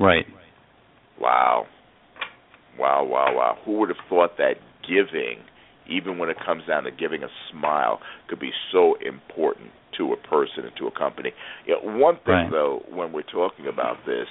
[0.00, 0.26] Right.
[1.20, 1.66] Wow.
[2.78, 3.58] Wow, wow, wow.
[3.64, 4.54] Who would have thought that
[4.86, 5.38] giving,
[5.88, 10.16] even when it comes down to giving a smile, could be so important to a
[10.16, 11.32] person and to a company?
[11.66, 12.50] You know, one thing, Right.
[12.50, 14.26] though, when we're talking about this,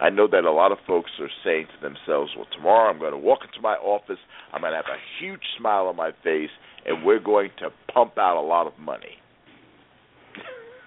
[0.00, 3.12] I know that a lot of folks are saying to themselves, well, tomorrow I'm going
[3.12, 4.18] to walk into my office,
[4.52, 6.50] I'm going to have a huge smile on my face,
[6.86, 9.18] and we're going to pump out a lot of money.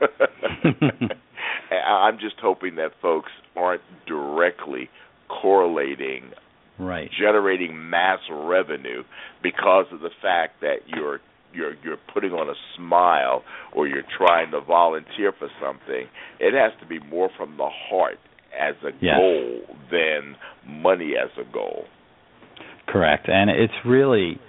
[1.75, 4.89] I'm just hoping that folks aren't directly
[5.29, 6.31] correlating
[6.79, 7.09] right.
[7.19, 9.03] generating mass revenue
[9.43, 11.19] because of the fact that you're
[11.53, 16.07] you're you're putting on a smile or you're trying to volunteer for something.
[16.39, 18.19] It has to be more from the heart
[18.57, 19.15] as a Yes.
[19.17, 21.85] goal than money as a goal.
[22.87, 23.27] Correct.
[23.27, 24.39] And it's really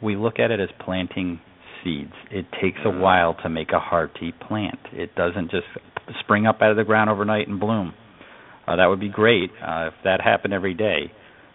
[0.00, 1.40] we look at it as planting
[1.84, 2.12] seeds.
[2.30, 3.00] It takes a Mm.
[3.00, 4.78] while to make a hearty plant.
[4.92, 5.66] It doesn't just
[6.20, 7.94] spring up out of the ground overnight and bloom.
[8.66, 11.12] Uh, that would be great uh, if that happened every day,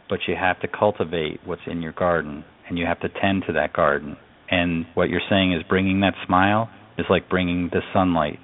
[0.10, 3.54] but you have to cultivate what's in your garden, and you have to tend to
[3.54, 4.18] that garden.
[4.50, 8.40] And what you're saying is bringing that smile is like bringing the sunlight.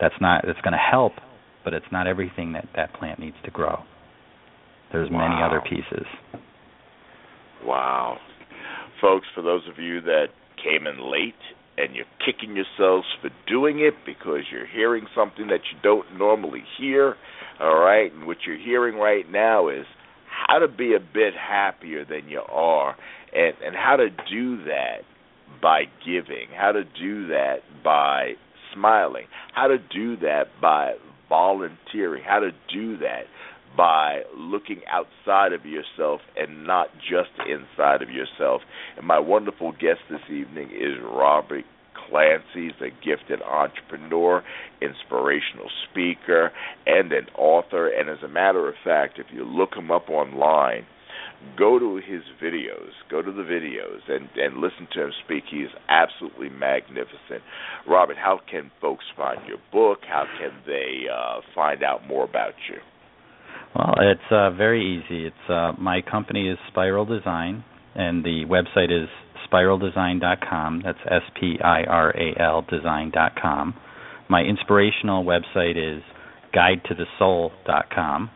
[0.00, 0.44] That's not.
[0.44, 1.12] It's going to help,
[1.64, 3.82] but it's not everything that that plant needs to grow.
[4.92, 6.06] There's many other pieces.
[7.64, 8.18] Wow.
[9.00, 10.26] Folks, for those of you that
[10.62, 11.34] came in late
[11.78, 16.64] and you're kicking yourselves for doing it because you're hearing something that you don't normally
[16.78, 17.16] hear,
[17.60, 18.12] all right?
[18.12, 19.86] And what you're hearing right now is
[20.28, 22.96] how to be a bit happier than you are
[23.34, 25.00] and and how to do that
[25.60, 28.32] by giving, how to do that by
[28.74, 30.94] smiling, how to do that by
[31.28, 33.24] volunteering, how to do that
[33.76, 38.62] by looking outside of yourself and not just inside of yourself.
[38.96, 42.42] And my wonderful guest this evening is Robert Clancy.
[42.54, 44.42] He's a gifted entrepreneur,
[44.80, 46.52] inspirational speaker,
[46.86, 47.88] and an author.
[47.88, 50.86] And as a matter of fact, if you look him up online,
[51.56, 55.44] go to his videos, go to the videos, and, and listen to him speak.
[55.50, 57.42] He is absolutely magnificent.
[57.86, 60.00] Robert, how can folks find your book?
[60.08, 62.78] How can they uh, find out more about you?
[63.74, 65.26] Well, it's uh, very easy.
[65.26, 69.08] It's uh, my company is Spiral Design, and the website is
[69.50, 70.82] spiraldesign.com.
[70.84, 73.74] That's S P I R A L design.com.
[74.28, 76.02] My inspirational website is
[76.54, 78.30] guidetothesoul.com.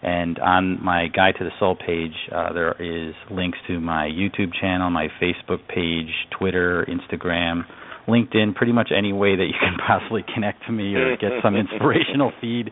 [0.00, 4.52] And on my Guide to the Soul page, uh, there is links to my YouTube
[4.60, 7.62] channel, my Facebook page, Twitter, Instagram,
[8.06, 11.56] LinkedIn, pretty much any way that you can possibly connect to me or get some
[11.56, 12.70] inspirational feed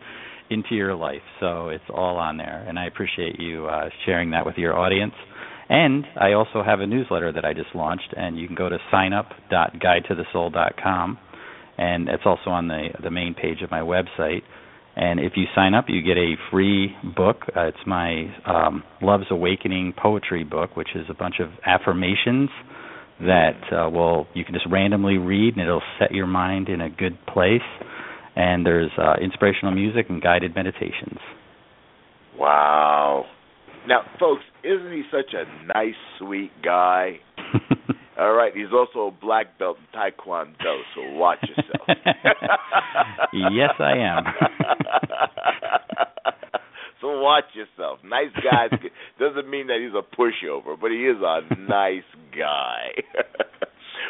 [0.50, 1.22] into your life.
[1.40, 5.14] So it's all on there, and I appreciate you uh, sharing that with your audience.
[5.68, 8.78] And I also have a newsletter that I just launched, and you can go to
[8.92, 11.18] signup.guidetothesoul.com,
[11.78, 14.42] and it's also on the the main page of my website.
[14.94, 17.42] And if you sign up, you get a free book.
[17.54, 22.48] Uh, it's my um, Love's Awakening poetry book, which is a bunch of affirmations
[23.20, 26.88] that uh, will you can just randomly read, and it'll set your mind in a
[26.88, 27.60] good place
[28.36, 31.18] and there's uh, inspirational music and guided meditations.
[32.38, 33.24] Wow.
[33.88, 37.18] Now, folks, isn't he such a nice, sweet guy?
[38.18, 41.86] All right, he's also a black belt in Taekwondo, so watch yourself.
[43.32, 44.24] yes, I am.
[47.00, 47.98] so watch yourself.
[48.04, 48.68] Nice guy
[49.18, 52.04] doesn't mean that he's a pushover, but he is a nice
[52.36, 52.88] guy.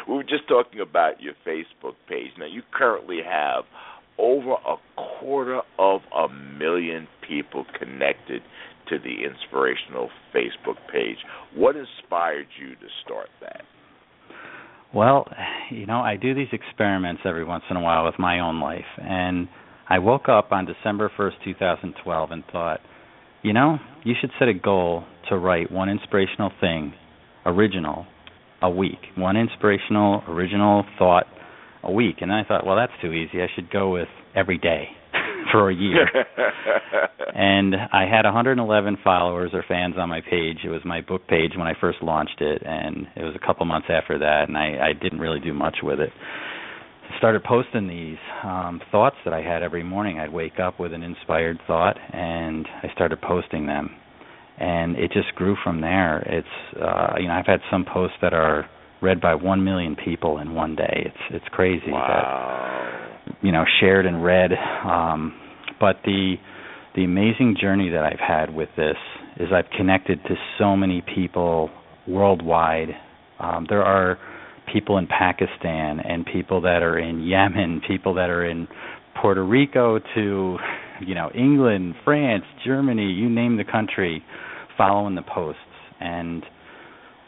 [0.07, 2.31] we were just talking about your Facebook page.
[2.39, 3.65] Now, you currently have
[4.17, 6.27] over a quarter of a
[6.57, 8.41] million people connected
[8.89, 11.17] to the inspirational Facebook page.
[11.55, 13.61] What inspired you to start that?
[14.93, 15.27] Well,
[15.69, 18.85] you know, I do these experiments every once in a while with my own life.
[18.97, 19.49] And
[19.89, 22.79] I woke up on December 1st, 2012, and thought,
[23.43, 26.93] you know, you should set a goal to write one inspirational thing,
[27.45, 28.05] original,
[28.61, 28.99] a week.
[29.15, 31.25] One inspirational, original thought
[31.83, 32.17] a week.
[32.21, 33.41] And then I thought, well, that's too easy.
[33.41, 34.87] I should go with every day
[35.51, 36.07] for a year.
[37.33, 40.59] and I had 111 followers or fans on my page.
[40.63, 43.65] It was my book page when I first launched it, and it was a couple
[43.65, 46.09] months after that, and I, I didn't really do much with it.
[47.09, 50.19] I started posting these um, thoughts that I had every morning.
[50.19, 53.91] I'd wake up with an inspired thought, and I started posting them.
[54.59, 56.19] And it just grew from there.
[56.19, 58.67] It's uh, you know I've had some posts that are
[59.01, 61.03] read by one million people in one day.
[61.05, 63.21] It's it's crazy wow.
[63.25, 64.51] that you know shared and read.
[64.85, 65.39] Um,
[65.79, 66.35] but the
[66.95, 68.97] the amazing journey that I've had with this
[69.39, 71.69] is I've connected to so many people
[72.07, 72.89] worldwide.
[73.39, 74.17] Um, there are
[74.73, 78.67] people in Pakistan and people that are in Yemen, people that are in
[79.21, 80.57] Puerto Rico to
[81.05, 84.23] you know England, France, Germany, you name the country,
[84.77, 85.61] following the posts
[85.99, 86.43] and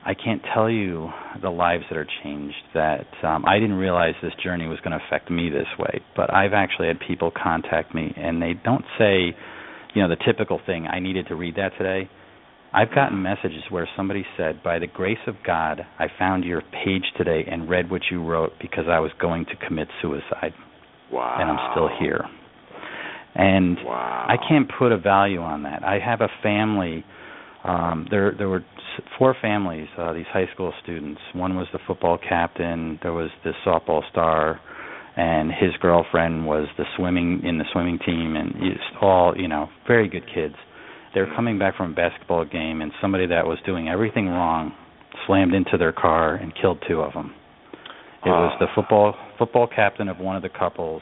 [0.05, 1.09] I can't tell you
[1.41, 2.55] the lives that are changed.
[2.73, 6.01] That um, I didn't realize this journey was going to affect me this way.
[6.15, 9.35] But I've actually had people contact me, and they don't say,
[9.93, 10.87] you know, the typical thing.
[10.87, 12.09] I needed to read that today.
[12.71, 17.03] I've gotten messages where somebody said, "By the grace of God, I found your page
[17.17, 20.53] today and read what you wrote because I was going to commit suicide,
[21.11, 21.37] wow.
[21.39, 22.25] and I'm still here."
[23.35, 24.27] And wow.
[24.27, 25.83] I can't put a value on that.
[25.83, 27.03] I have a family.
[27.63, 28.63] Um, there, there were
[29.17, 29.87] four families.
[29.97, 31.21] Uh, these high school students.
[31.33, 32.99] One was the football captain.
[33.01, 34.59] There was the softball star,
[35.15, 39.69] and his girlfriend was the swimming in the swimming team, and it's all you know,
[39.87, 40.55] very good kids.
[41.13, 44.73] They're coming back from a basketball game, and somebody that was doing everything wrong
[45.25, 47.33] slammed into their car and killed two of them.
[48.25, 51.01] It was the football football captain of one of the couples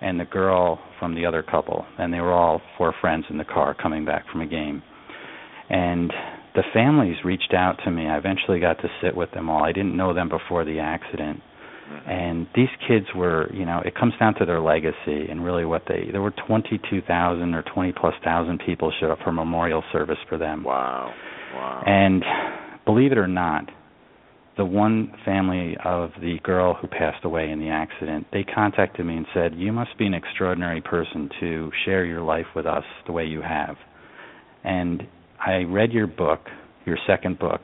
[0.00, 3.44] and the girl from the other couple, and they were all four friends in the
[3.44, 4.82] car coming back from a game.
[5.70, 6.12] And
[6.54, 8.06] the families reached out to me.
[8.06, 9.64] I eventually got to sit with them all.
[9.64, 11.40] I didn't know them before the accident.
[11.90, 12.10] Mm-hmm.
[12.10, 15.82] And these kids were, you know, it comes down to their legacy and really what
[15.88, 16.08] they.
[16.10, 20.62] There were 22,000 or 20 plus thousand people showed up for memorial service for them.
[20.64, 21.12] Wow.
[21.54, 21.82] Wow.
[21.86, 22.22] And
[22.84, 23.68] believe it or not,
[24.56, 29.16] the one family of the girl who passed away in the accident, they contacted me
[29.16, 33.12] and said, "You must be an extraordinary person to share your life with us the
[33.12, 33.76] way you have."
[34.62, 35.06] And
[35.44, 36.40] I read your book,
[36.86, 37.60] your second book,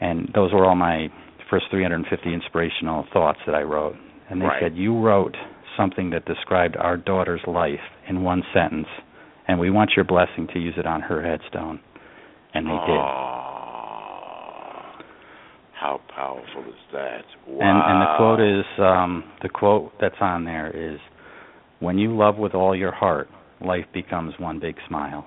[0.00, 1.08] and those were all my
[1.50, 3.96] first 350 inspirational thoughts that I wrote.
[4.30, 4.62] And they Right.
[4.62, 5.36] said, You wrote
[5.76, 8.88] something that described our daughter's life in one sentence,
[9.46, 11.80] and we want your blessing to use it on her headstone.
[12.54, 13.00] And they did.
[13.00, 13.32] Ah,
[15.74, 17.24] How powerful is that?
[17.46, 17.60] Wow.
[17.60, 20.98] And and the quote is um the quote that's on there is
[21.80, 23.28] when you love with all your heart,
[23.60, 25.26] life becomes one big smile.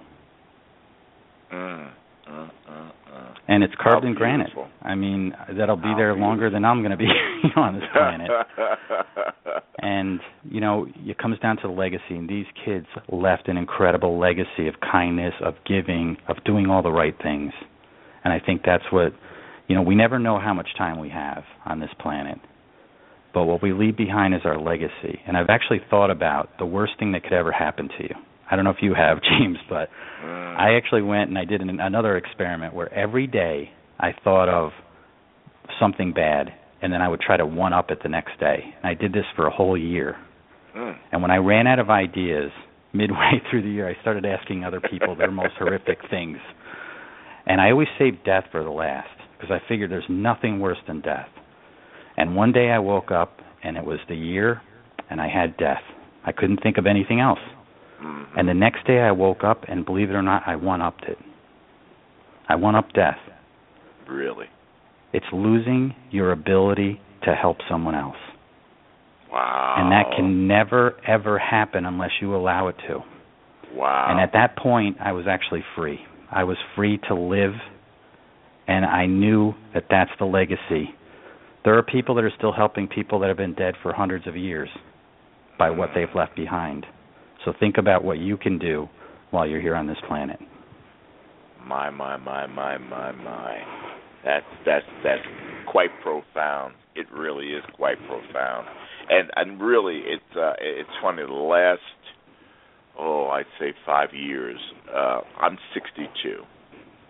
[1.51, 1.91] Mm,
[2.29, 3.33] mm, mm, mm.
[3.47, 4.49] And it's carved How in granite.
[4.81, 7.07] I mean, that'll be How there longer than I'm going to be
[7.55, 8.29] on this planet.
[9.81, 14.19] and you know it comes down to the legacy and these kids left an incredible
[14.19, 17.51] legacy of kindness of giving of doing all the right things
[18.23, 19.13] and i think that's what
[19.67, 22.37] you know we never know how much time we have on this planet
[23.33, 26.93] but what we leave behind is our legacy and i've actually thought about the worst
[26.99, 28.15] thing that could ever happen to you
[28.49, 29.89] i don't know if you have james but
[30.23, 30.57] Mm.
[30.57, 34.71] I actually went and I did an, another experiment where every day I thought of
[35.79, 36.49] something bad
[36.81, 38.59] and then I would try to one up it the next day.
[38.77, 40.15] And I did this for a whole year.
[40.75, 40.97] Mm.
[41.11, 42.51] And when I ran out of ideas
[42.93, 46.37] midway through the year, I started asking other people their most horrific things.
[47.45, 51.01] And I always saved death for the last because I figured there's nothing worse than
[51.01, 51.29] death.
[52.17, 54.61] And one day I woke up and it was the year
[55.09, 55.81] and I had death.
[56.25, 57.39] I couldn't think of anything else.
[58.01, 58.25] Mhm.
[58.35, 61.05] And the next day I woke up and believe it or not, I one upped
[61.05, 61.17] it.
[62.47, 63.19] I one up death.
[64.07, 64.47] really,
[65.13, 68.17] It's losing your ability to help someone else.
[69.31, 69.75] wow.
[69.77, 73.03] And that can never ever happen unless you allow it to.
[73.75, 74.07] Wow.
[74.09, 76.03] And at that point I was actually free.
[76.31, 77.53] I was free to live
[78.67, 80.95] and I knew that that's the legacy.
[81.63, 84.35] There are people that are still helping people that have been dead for hundreds of
[84.35, 84.69] years
[85.59, 86.87] by what they've left behind.
[87.45, 88.89] So think about what you can do
[89.31, 90.39] while you're here on this planet.
[91.65, 93.57] My my my my my my.
[94.25, 95.23] That's that's that's
[95.71, 96.73] quite profound.
[96.95, 98.67] It really is quite profound.
[99.09, 101.81] And and really it's uh it's funny the last
[102.97, 104.59] oh, I'd say 5 years.
[104.93, 106.43] Uh I'm 62.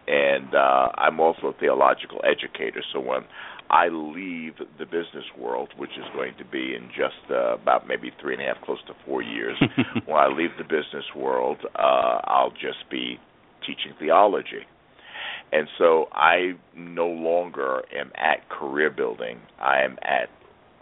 [0.08, 3.22] And uh I'm also a theological educator, so when
[3.70, 8.12] I leave the business world, which is going to be in just uh, about maybe
[8.20, 9.58] three and a half, close to four years.
[10.06, 13.20] when I leave the business world, uh, I'll just be
[13.66, 14.66] teaching theology.
[15.52, 19.40] And so I no longer am at career building.
[19.60, 20.30] I am at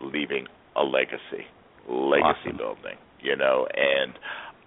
[0.01, 1.47] leaving a legacy,
[1.89, 2.57] legacy Awesome.
[2.57, 4.13] building, you know, and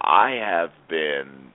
[0.01, 1.51] I have been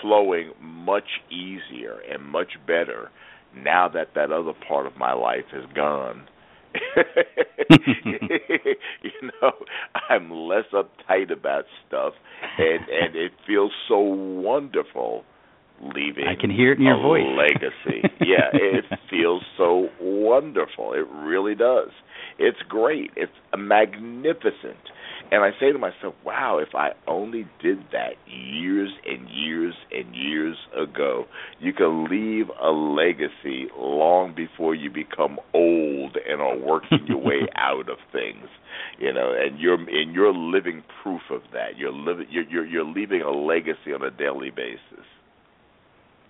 [0.00, 3.10] flowing much easier and much better
[3.56, 6.28] now that that other part of my life has gone.
[9.02, 9.52] you know,
[10.10, 12.12] I'm less uptight about stuff
[12.58, 15.24] and and it feels so wonderful
[15.82, 17.22] leaving I can hear it in your a voice.
[17.36, 18.02] legacy.
[18.20, 20.92] yeah, it feels so wonderful.
[20.92, 21.90] It really does.
[22.38, 23.10] It's great.
[23.16, 24.78] It's magnificent.
[25.30, 30.14] And I say to myself, wow, if I only did that years and years and
[30.14, 31.26] years ago,
[31.60, 37.46] you can leave a legacy long before you become old and are working your way
[37.56, 38.46] out of things.
[38.98, 41.76] You know, and you're and you're living proof of that.
[41.76, 45.04] You're living you're you're, you're leaving a legacy on a daily basis.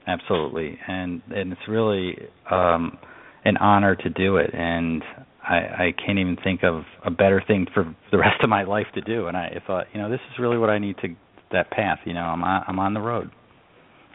[0.08, 2.16] Absolutely, and and it's really
[2.50, 2.96] um,
[3.44, 5.02] an honor to do it, and
[5.42, 8.86] I, I can't even think of a better thing for the rest of my life
[8.94, 9.26] to do.
[9.26, 11.08] And I thought, you know, this is really what I need to
[11.52, 11.98] that path.
[12.04, 13.30] You know, I'm on, I'm on the road.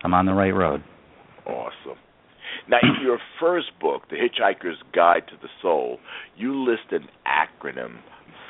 [0.04, 0.84] I'm on the right road.
[1.46, 1.98] Awesome.
[2.70, 6.00] Now, in your first book, The Hitchhiker's Guide to the Soul,
[6.38, 7.98] you list an acronym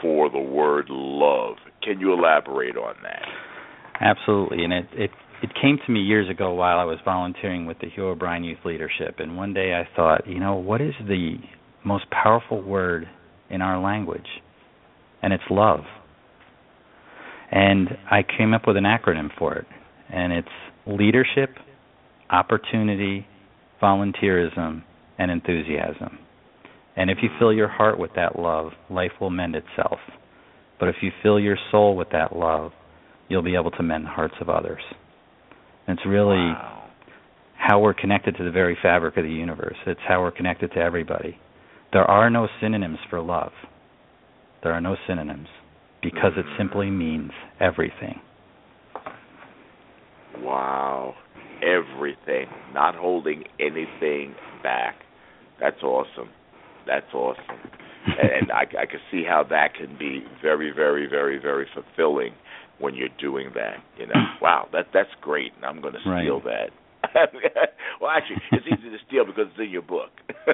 [0.01, 1.55] for the word love.
[1.81, 3.23] Can you elaborate on that?
[3.99, 5.11] Absolutely, and it it
[5.43, 8.59] it came to me years ago while I was volunteering with the Hugh O'Brian Youth
[8.63, 11.35] Leadership, and one day I thought, you know, what is the
[11.83, 13.09] most powerful word
[13.49, 14.25] in our language?
[15.21, 15.81] And it's love.
[17.51, 19.65] And I came up with an acronym for it,
[20.09, 20.47] and it's
[20.87, 21.49] leadership,
[22.29, 23.27] opportunity,
[23.81, 24.81] volunteerism,
[25.19, 26.19] and enthusiasm.
[26.95, 29.99] And if you fill your heart with that love, life will mend itself.
[30.79, 32.71] But if you fill your soul with that love,
[33.27, 34.81] you'll be able to mend the hearts of others.
[35.87, 36.89] And it's really wow.
[37.57, 39.75] how we're connected to the very fabric of the universe.
[39.85, 41.37] It's how we're connected to everybody.
[41.91, 43.51] There are no synonyms for love.
[44.63, 45.47] There are no synonyms
[46.01, 46.97] because it simply mm.
[46.97, 48.19] means everything.
[50.39, 51.15] Wow.
[51.61, 52.47] Everything.
[52.73, 54.95] Not holding anything back.
[55.59, 56.29] That's awesome.
[56.87, 57.43] That's awesome.
[58.05, 62.33] and I, I can see how that can be very, very, very, very fulfilling
[62.83, 63.77] when you're doing that.
[63.97, 65.53] You know, wow, that that's great.
[65.55, 66.69] And I'm going to steal right.
[66.69, 67.31] that.
[68.01, 70.11] well, actually, it's easy to steal because it's in your book.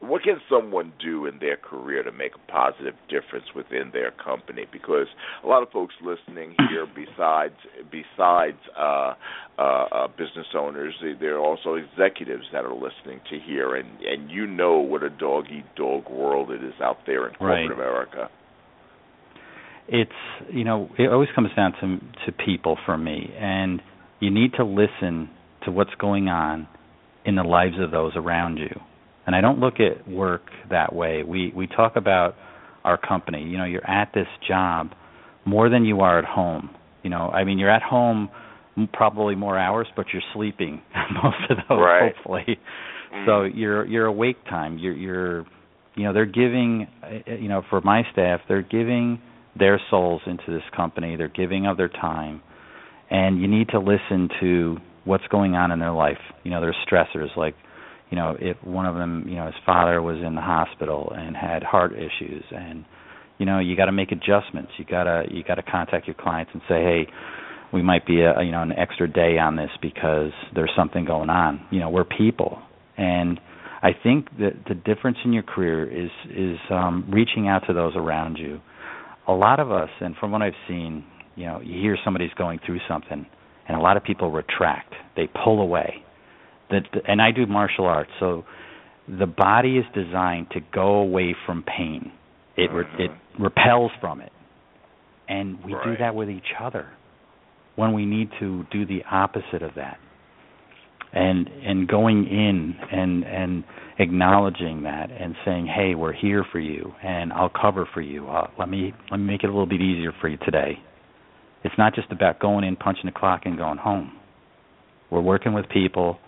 [0.00, 4.66] what can someone do in their career to make a positive difference within their company?
[4.70, 5.06] Because
[5.42, 7.54] a lot of folks listening here, besides
[7.90, 9.14] besides uh,
[9.58, 14.30] uh, uh, business owners, there are also executives that are listening to here, and and
[14.30, 17.72] you know what a dog eat dog world it is out there in corporate right.
[17.72, 18.30] America.
[19.88, 20.10] It's
[20.52, 23.80] you know it always comes down to to people for me, and
[24.20, 25.30] you need to listen
[25.64, 26.68] to what's going on
[27.24, 28.80] in the lives of those around you
[29.28, 31.22] and I don't look at work that way.
[31.22, 32.34] We we talk about
[32.82, 33.42] our company.
[33.42, 34.92] You know, you're at this job
[35.44, 36.70] more than you are at home.
[37.02, 38.30] You know, I mean, you're at home
[38.94, 40.80] probably more hours, but you're sleeping
[41.22, 42.14] most of those, right.
[42.16, 42.58] hopefully.
[43.14, 43.26] Mm.
[43.26, 45.40] So your your awake time, you're you're
[45.94, 46.86] you know, they're giving
[47.26, 49.20] you know, for my staff, they're giving
[49.58, 51.16] their souls into this company.
[51.16, 52.42] They're giving of their time.
[53.10, 56.18] And you need to listen to what's going on in their life.
[56.44, 57.54] You know, there's stressors like
[58.10, 61.36] you know if one of them you know his father was in the hospital and
[61.36, 62.84] had heart issues and
[63.38, 66.14] you know you got to make adjustments you got to you got to contact your
[66.14, 67.06] clients and say hey
[67.72, 71.30] we might be a you know an extra day on this because there's something going
[71.30, 72.58] on you know we're people
[72.96, 73.40] and
[73.82, 77.92] i think that the difference in your career is is um reaching out to those
[77.94, 78.60] around you
[79.28, 81.04] a lot of us and from what i've seen
[81.36, 83.26] you know you hear somebody's going through something
[83.68, 86.02] and a lot of people retract they pull away
[86.70, 88.44] that and I do martial arts, so
[89.08, 92.12] the body is designed to go away from pain.
[92.56, 93.00] It mm-hmm.
[93.00, 94.32] it repels from it,
[95.28, 95.84] and we right.
[95.84, 96.86] do that with each other
[97.76, 99.98] when we need to do the opposite of that.
[101.12, 103.64] And and going in and and
[103.98, 108.28] acknowledging that and saying, "Hey, we're here for you, and I'll cover for you.
[108.28, 110.78] Uh, let me let me make it a little bit easier for you today."
[111.64, 114.12] It's not just about going in, punching the clock, and going home.
[115.10, 116.18] We're working with people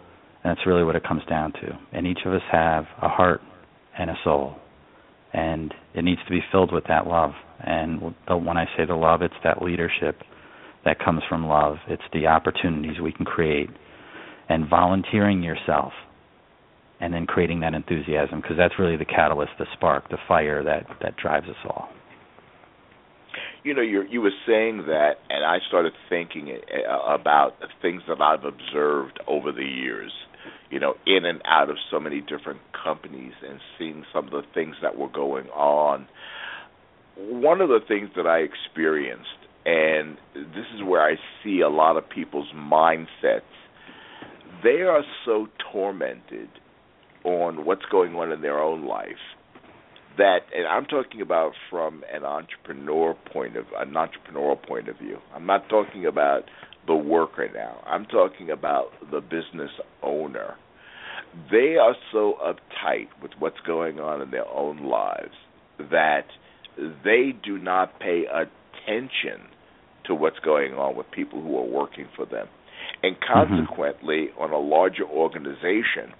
[0.43, 1.78] and that's really what it comes down to.
[1.93, 3.41] And each of us have a heart
[3.99, 4.55] and a soul,
[5.33, 7.33] and it needs to be filled with that love.
[7.61, 10.16] And when I say the love, it's that leadership
[10.85, 11.76] that comes from love.
[11.89, 13.68] It's the opportunities we can create,
[14.51, 15.92] and volunteering yourself,
[17.01, 20.86] and then creating that enthusiasm because that's really the catalyst, the spark, the fire that
[21.01, 21.88] that drives us all.
[23.64, 28.20] You know, you you were saying that, and I started thinking uh, about things that
[28.20, 30.12] I've observed over the years
[30.70, 34.42] you know, in and out of so many different companies and seeing some of the
[34.55, 36.07] things that were going on.
[37.16, 39.28] One of the things that I experienced,
[39.66, 43.42] and this is where I see a lot of people's mindsets,
[44.63, 46.49] they are so tormented
[47.25, 49.09] on what's going on in their own life
[50.19, 55.19] that and I'm talking about from an entrepreneur point of an entrepreneurial point of view.
[55.35, 56.43] I'm not talking about
[56.87, 57.83] the worker now.
[57.87, 59.71] I'm talking about the business
[60.03, 60.57] owner.
[61.51, 65.35] They are so uptight with what's going on in their own lives
[65.79, 66.27] that
[67.05, 69.47] they do not pay attention
[70.07, 72.49] to what's going on with people who are working for them.
[73.03, 73.32] And mm-hmm.
[73.32, 74.42] consequently, mm-hmm.
[74.42, 76.12] on a larger organization,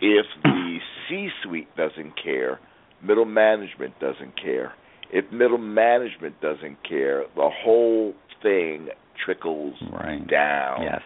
[0.00, 0.78] if the
[1.08, 2.60] C suite doesn't care,
[3.02, 4.72] middle management doesn't care.
[5.12, 8.88] If middle management doesn't care, the whole thing
[9.24, 10.26] trickles right.
[10.28, 10.82] down.
[10.82, 11.02] Yes.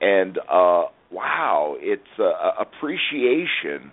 [0.00, 3.92] And uh, wow, it's uh, appreciation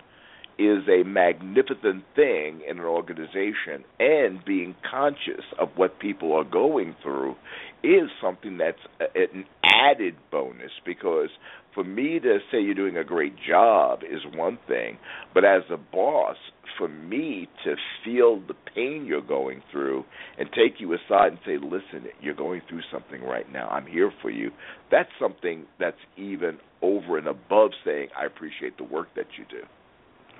[0.57, 6.95] is a magnificent thing in an organization, and being conscious of what people are going
[7.01, 7.35] through
[7.83, 8.77] is something that's
[9.15, 11.29] an added bonus because
[11.73, 14.97] for me to say you're doing a great job is one thing,
[15.33, 16.37] but as a boss,
[16.77, 20.03] for me to feel the pain you're going through
[20.37, 23.67] and take you aside and say, listen, you're going through something right now.
[23.67, 24.51] I'm here for you.
[24.89, 29.63] That's something that's even over and above saying, I appreciate the work that you do.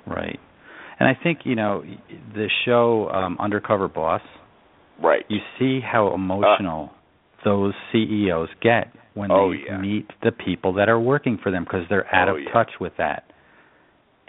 [0.09, 0.39] Right.
[0.99, 1.83] And I think, you know,
[2.33, 4.21] the show um, Undercover Boss,
[5.01, 5.25] right.
[5.29, 6.98] you see how emotional uh,
[7.43, 9.77] those CEOs get when oh, they yeah.
[9.77, 12.51] meet the people that are working for them because they're out oh, of yeah.
[12.51, 13.29] touch with that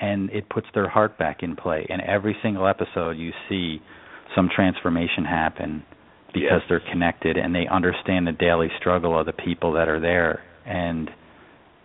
[0.01, 1.87] and it puts their heart back in play.
[1.89, 3.81] And every single episode, you see
[4.35, 5.85] some transformation happen
[6.33, 6.69] because Yes.
[6.69, 10.43] they're connected and they understand the daily struggle of the people that are there.
[10.65, 11.11] And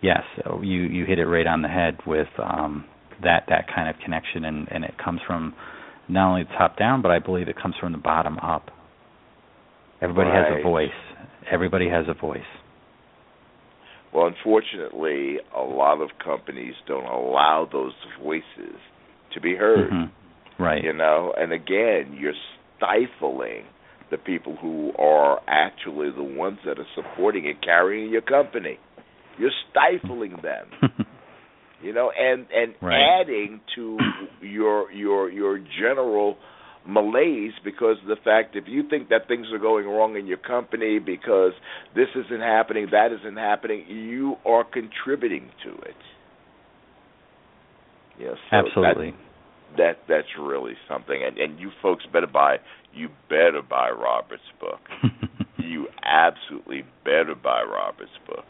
[0.00, 0.22] yes,
[0.62, 2.84] you you hit it right on the head with um,
[3.22, 5.54] that that kind of connection, and and it comes from
[6.08, 8.70] not only the top down, but I believe it comes from the bottom up.
[10.00, 10.90] Everybody has a voice.
[11.50, 12.40] Everybody has a voice.
[14.12, 17.92] Well, unfortunately, a lot of companies don't allow those
[18.22, 18.76] voices
[19.34, 19.90] to be heard.
[19.90, 20.10] Mhm.
[20.58, 20.82] Right.
[20.82, 22.32] You know, and again, you're
[22.76, 23.64] stifling
[24.10, 28.78] the people who are actually the ones that are supporting and carrying your company.
[29.38, 30.68] You're stifling them.
[31.82, 33.20] you know, and and Right.
[33.20, 33.98] adding to
[34.40, 36.38] your your your general
[36.86, 40.38] malaise because of the fact if you think that things are going wrong in your
[40.38, 41.52] company because
[41.94, 45.96] this isn't happening, that isn't happening, you are contributing to it.
[48.18, 49.14] Yes, so that- Absolutely.
[49.76, 52.56] that that's really something and and you folks better buy
[52.94, 54.80] you better buy Robert's book.
[55.58, 58.44] you absolutely better buy Robert's book.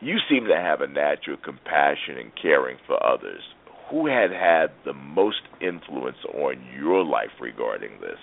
[0.00, 3.42] You seem to have a natural compassion and caring for others.
[3.90, 8.18] Who had had the most influence on your life regarding this?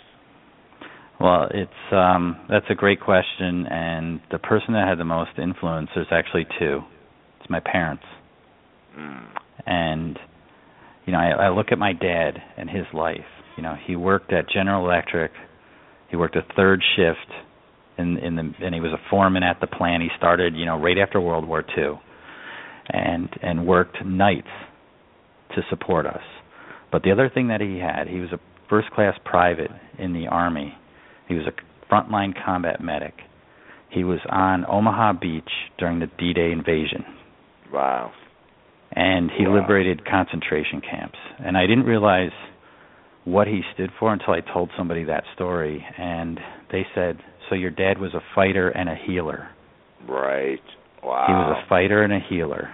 [1.20, 5.89] Well, it's um that's a great question and the person that had the most influence
[5.95, 6.82] there's actually two.
[7.39, 8.03] It's my parents.
[8.97, 9.28] Mm.
[9.66, 10.20] And
[11.05, 13.20] you know, I, I look at my dad and his life.
[13.57, 15.32] You know, he worked at General Electric.
[16.09, 17.32] He worked a third shift
[17.97, 20.03] in in the and he was a foreman at the plant.
[20.03, 21.99] He started, you know, right after World War II.
[22.89, 24.47] And and worked nights
[25.54, 26.24] to support us.
[26.91, 28.39] But the other thing that he had, he was a
[28.70, 30.74] first class private in the army.
[31.28, 33.14] He was a frontline combat medic.
[33.89, 37.06] He was on Omaha Beach during the D-Day invasion
[37.72, 38.12] Wow.
[38.91, 39.56] and he Wow.
[39.56, 41.18] liberated concentration camps.
[41.39, 42.32] And I didn't realize
[43.24, 46.39] what he stood for until I told somebody that story and
[46.70, 47.18] they said,
[47.50, 49.48] "So your dad was a fighter and a healer."
[50.08, 50.62] Right.
[51.04, 51.26] Wow.
[51.28, 52.70] He was a fighter and a healer.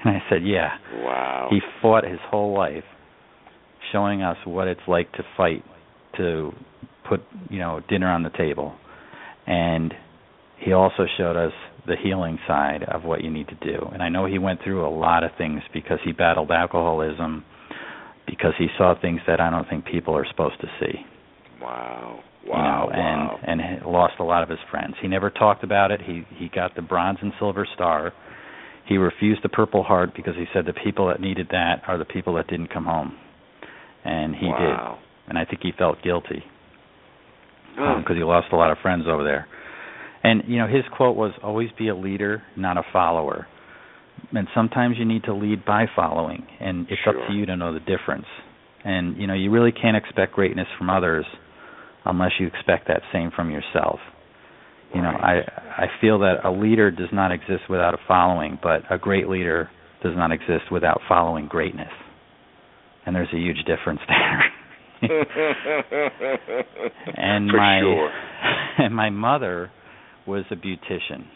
[0.04, 0.70] And I said, "Yeah."
[1.04, 1.48] wow.
[1.50, 2.84] He fought his whole life
[3.92, 5.64] showing us what it's like to fight
[6.16, 6.52] to
[7.08, 8.74] put, you know, dinner on the table.
[9.46, 9.92] And
[10.58, 11.52] he also showed us
[11.86, 13.88] the healing side of what you need to do.
[13.92, 17.44] And I know he went through a lot of things because he battled alcoholism,
[18.26, 20.94] because he saw things that I don't think people are supposed to see.
[21.60, 22.20] wow.
[22.44, 22.86] You Wow.
[22.86, 23.38] know, and wow.
[23.46, 24.94] and he lost a lot of his friends.
[25.02, 26.00] He never talked about it.
[26.00, 28.12] He he got the bronze and silver star.
[28.90, 32.04] He refused the purple heart because he said the people that needed that are the
[32.04, 33.16] people that didn't come home.
[34.04, 34.76] And he did.
[35.28, 36.42] And I think he felt guilty
[37.76, 39.46] because um, he lost a lot of friends over there.
[40.24, 43.46] And you know, his quote was always be a leader, not a follower.
[44.32, 47.72] And sometimes you need to lead by following, and it's up to you to know
[47.72, 48.26] the difference.
[48.84, 51.24] And you know, you really can't expect greatness from others
[52.04, 54.00] unless you expect that same from yourself.
[54.94, 55.42] You know, I
[55.76, 59.70] I feel that a leader does not exist without a following, but a great leader
[60.02, 61.92] does not exist without following greatness.
[63.06, 64.44] And there's a huge difference there.
[67.16, 68.10] and For my sure.
[68.78, 69.70] and my mother
[70.26, 71.26] was a beautician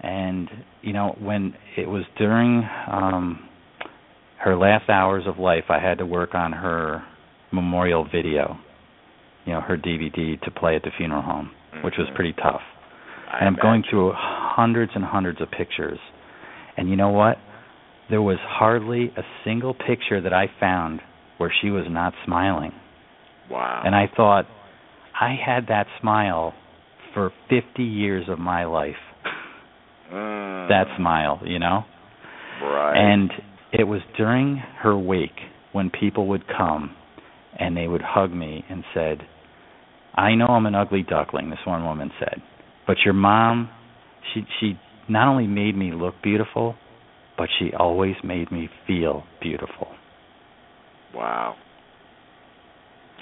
[0.00, 0.48] and
[0.82, 3.48] you know when it was during um
[4.38, 7.02] her last hours of life i had to work on her
[7.52, 8.56] memorial video
[9.44, 11.50] you know her dvd to play at the funeral home
[11.84, 12.60] which was pretty tough
[13.32, 13.90] I and i'm going imagine.
[13.90, 15.98] through hundreds and hundreds of pictures
[16.76, 17.36] and you know what
[18.10, 21.00] there was hardly a single picture that i found
[21.38, 22.72] where she was not smiling
[23.50, 23.82] Wow.
[23.84, 24.46] and I thought,
[25.20, 26.52] I had that smile
[27.14, 28.96] for 50 years of my life.
[30.12, 30.68] Mm.
[30.68, 31.84] That smile, you know?
[32.62, 32.96] right.
[32.96, 33.30] And
[33.72, 35.38] it was during her wake
[35.72, 36.94] when people would come
[37.58, 39.18] and they would hug me and said,
[40.16, 42.42] I know I'm an ugly duckling, this one woman said,
[42.86, 43.70] but your mom,
[44.32, 44.74] she she
[45.08, 46.74] not only made me look beautiful,
[47.36, 49.88] but she always made me feel beautiful.
[51.14, 51.56] wow.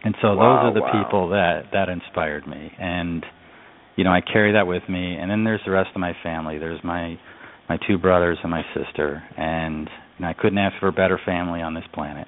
[0.04, 1.04] And so Wow, those are the wow.
[1.04, 3.24] people that that inspired me, and
[3.96, 5.16] you know I carry that with me.
[5.16, 6.58] And then there's the rest of my family.
[6.58, 7.18] There's my
[7.68, 9.88] my two brothers and my sister, and
[10.18, 12.26] know, I couldn't ask for a better family on this planet.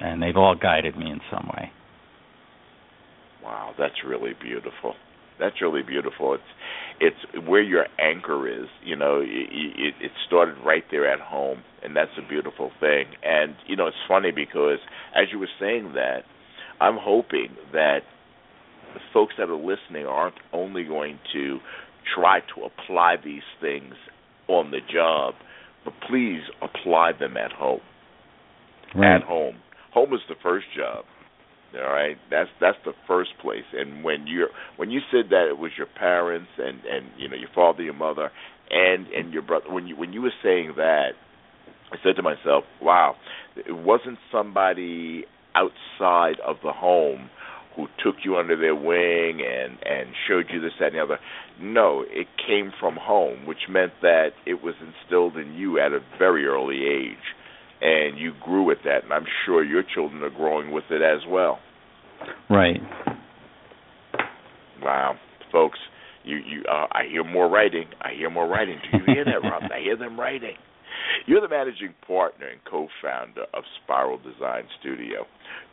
[0.00, 1.72] And they've all guided me in some way.
[3.48, 4.94] Wow, that's really beautiful.
[5.40, 6.34] That's really beautiful.
[6.34, 6.42] It's
[7.00, 8.68] it's where your anchor is.
[8.84, 13.06] You know, it, it started right there at home, and that's a beautiful thing.
[13.24, 14.80] And you know, it's funny because
[15.16, 16.24] as you were saying that,
[16.78, 18.00] I'm hoping that
[18.92, 21.58] the folks that are listening aren't only going to
[22.14, 23.94] try to apply these things
[24.46, 25.34] on the job,
[25.86, 27.80] but please apply them at home.
[28.94, 29.16] right.
[29.16, 29.56] at home.
[29.94, 31.06] Home is the first job.
[31.74, 33.64] All right, that's that's the first place.
[33.74, 37.36] And when you're when you said that it was your parents and and you know
[37.36, 38.30] your father, your mother,
[38.70, 39.70] and and your brother.
[39.70, 41.10] When you when you were saying that,
[41.92, 43.16] I said to myself, "Wow,
[43.56, 47.30] it wasn't somebody outside of the home
[47.76, 51.18] who took you under their wing and and showed you this that and the other
[51.60, 56.00] no it came from home which meant that it was instilled in you at a
[56.18, 57.22] very early age
[57.80, 61.20] and you grew with that and i'm sure your children are growing with it as
[61.28, 61.58] well.
[62.50, 62.80] Right.
[64.82, 65.16] Wow.
[65.52, 65.78] Folks
[66.24, 67.86] you you uh, i hear more writing.
[68.00, 68.78] I hear more writing.
[68.90, 69.62] Do you hear that rob?
[69.74, 70.56] I hear them writing.
[71.26, 75.26] You're the managing partner and co-founder of Spiral Design Studio.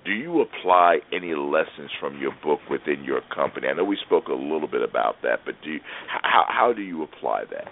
[0.06, 3.68] Do you apply any lessons from your book within your company?
[3.68, 6.82] I know we spoke a little bit about that, but do you, how how do
[6.82, 7.68] you apply that?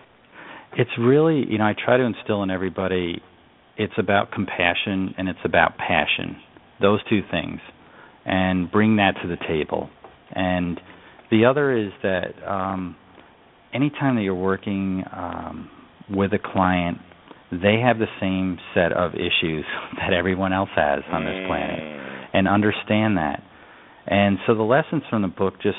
[0.78, 3.22] It's really, you know, I try to instill in everybody
[3.78, 6.38] it's about compassion and it's about passion.
[6.82, 7.60] Those two things.
[8.26, 9.90] And bring that to the table.
[10.32, 10.80] And
[11.32, 12.96] the other is that um
[13.74, 15.70] anytime that you're working um
[16.10, 16.98] with a client
[17.52, 19.66] they have the same set of issues
[19.98, 22.26] that everyone else has on this planet Mm.
[22.34, 23.44] and understand that.
[24.08, 25.78] And so the lessons from the book just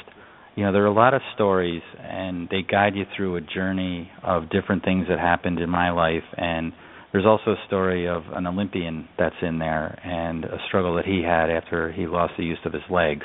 [0.56, 4.08] you know, there are a lot of stories and they guide you through a journey
[4.22, 6.72] of different things that happened in my life and
[7.14, 11.22] there's also a story of an Olympian that's in there and a struggle that he
[11.22, 13.24] had after he lost the use of his legs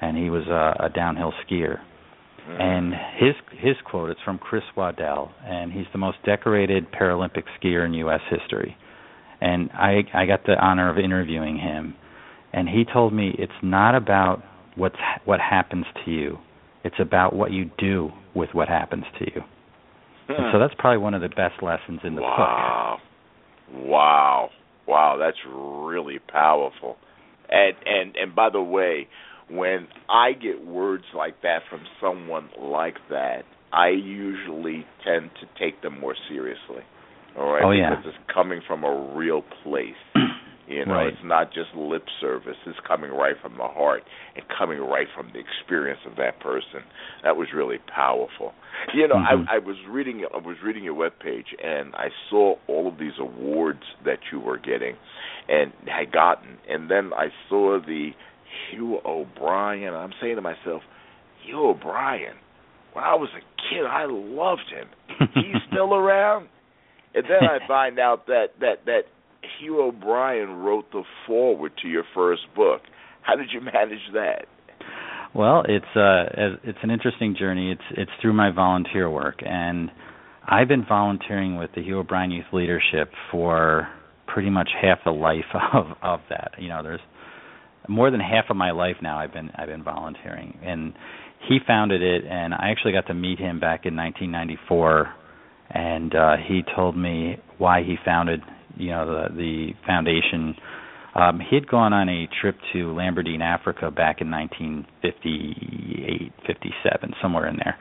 [0.00, 1.80] and he was a, a downhill skier
[2.48, 2.60] mm-hmm.
[2.60, 7.84] and his his quote is from Chris Waddell, and he's the most decorated Paralympic skier
[7.84, 8.20] in U.S.
[8.30, 8.76] history.
[9.40, 11.96] And I I got the honor of interviewing him,
[12.52, 14.42] and he told me it's not about
[14.76, 16.38] what's what happens to you,
[16.84, 19.42] it's about what you do with what happens to you.
[20.28, 20.60] And so hmm.
[20.60, 23.00] that's probably one of the best lessons in the book.
[23.72, 24.50] Wow.
[24.86, 25.16] Wow.
[25.18, 26.96] That's really powerful.
[27.50, 29.08] And and and by the way,
[29.50, 33.42] when I get words like that from someone like that,
[33.72, 36.82] I usually tend to take them more seriously.
[37.38, 37.90] All right, Oh, yeah.
[37.90, 39.94] because it's coming from a real place.
[40.68, 41.08] You know, Right.
[41.08, 42.56] it's not just lip service.
[42.66, 44.04] It's coming right from the heart
[44.36, 46.82] and coming right from the experience of that person.
[47.22, 48.52] That was really powerful.
[48.92, 49.46] You know, Mhm.
[49.48, 53.18] I, I was reading I was reading your webpage and I saw all of these
[53.18, 54.96] awards that you were getting
[55.48, 58.12] and had gotten, and then I saw the
[58.70, 59.94] Hugh O'Brian.
[59.94, 60.82] I'm saying to myself,
[61.44, 62.36] Hugh O'Brian.
[62.92, 63.40] When I was a
[63.70, 64.88] kid, I loved him.
[65.34, 66.48] He's still around.
[67.14, 69.02] And then I find out that that that
[69.58, 72.82] Hugh O'Brian wrote the foreword to your first book.
[73.22, 74.46] How did you manage that?
[75.34, 77.70] Well, it's uh it's an interesting journey.
[77.72, 79.90] It's it's through my volunteer work and
[80.50, 83.88] I've been volunteering with the Hugh O'Brian Youth Leadership for
[84.26, 86.52] pretty much half the life of of that.
[86.58, 87.00] You know, there's
[87.88, 90.94] more than half of my life now I've been I've been volunteering and
[91.46, 95.14] he founded it and I actually got to meet him back in 1994
[95.70, 98.40] and uh he told me why he founded,
[98.78, 100.54] you know, the the foundation
[101.14, 107.48] um, he had gone on a trip to Lambaréné, Africa, back in 1958, 57, somewhere
[107.48, 107.76] in there,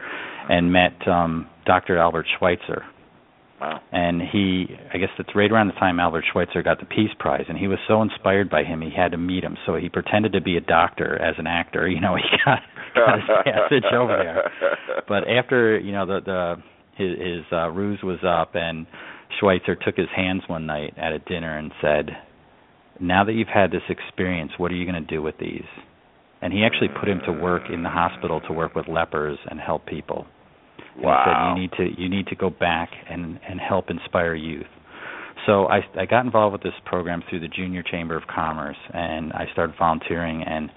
[0.49, 1.99] and met um, Dr.
[1.99, 2.83] Albert Schweitzer.
[3.61, 3.79] Wow.
[3.91, 7.43] And he, I guess that's right around the time Albert Schweitzer got the Peace Prize,
[7.49, 9.57] and he was so inspired by him, he had to meet him.
[9.65, 11.85] So he pretended to be a doctor as an actor.
[11.87, 12.59] You know, he got,
[12.95, 14.49] got his passage over there.
[15.07, 16.55] But after you know the the
[16.97, 18.87] his, his uh, ruse was up, and
[19.39, 22.17] Schweitzer took his hands one night at a dinner and said,
[22.99, 25.65] "Now that you've had this experience, what are you going to do with these?"
[26.41, 29.59] And he actually put him to work in the hospital to work with lepers and
[29.59, 30.27] help people.
[30.95, 31.55] And wow.
[31.55, 34.67] he said you need to you need to go back and and help inspire youth.
[35.45, 39.33] So I I got involved with this program through the Junior Chamber of Commerce and
[39.33, 40.69] I started volunteering and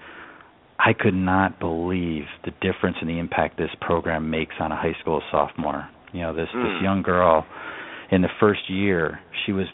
[0.79, 4.95] I could not believe the difference in the impact this program makes on a high
[4.99, 5.87] school sophomore.
[6.11, 6.63] You know, this Hmm.
[6.63, 7.45] this young girl
[8.11, 9.67] in the first year, she was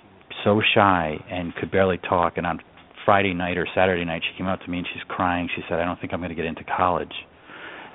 [0.43, 2.59] so shy and could barely talk and on
[3.03, 5.49] Friday night or Saturday night she came up to me and she's crying.
[5.55, 7.13] She said, "I don't think I'm going to get into college."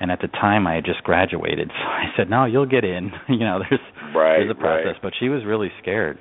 [0.00, 1.70] And at the time I had just graduated.
[1.82, 3.80] So I said, "No, you'll get in." you know, there's
[4.14, 5.02] right, there's a process, right.
[5.02, 6.18] but she was really scared.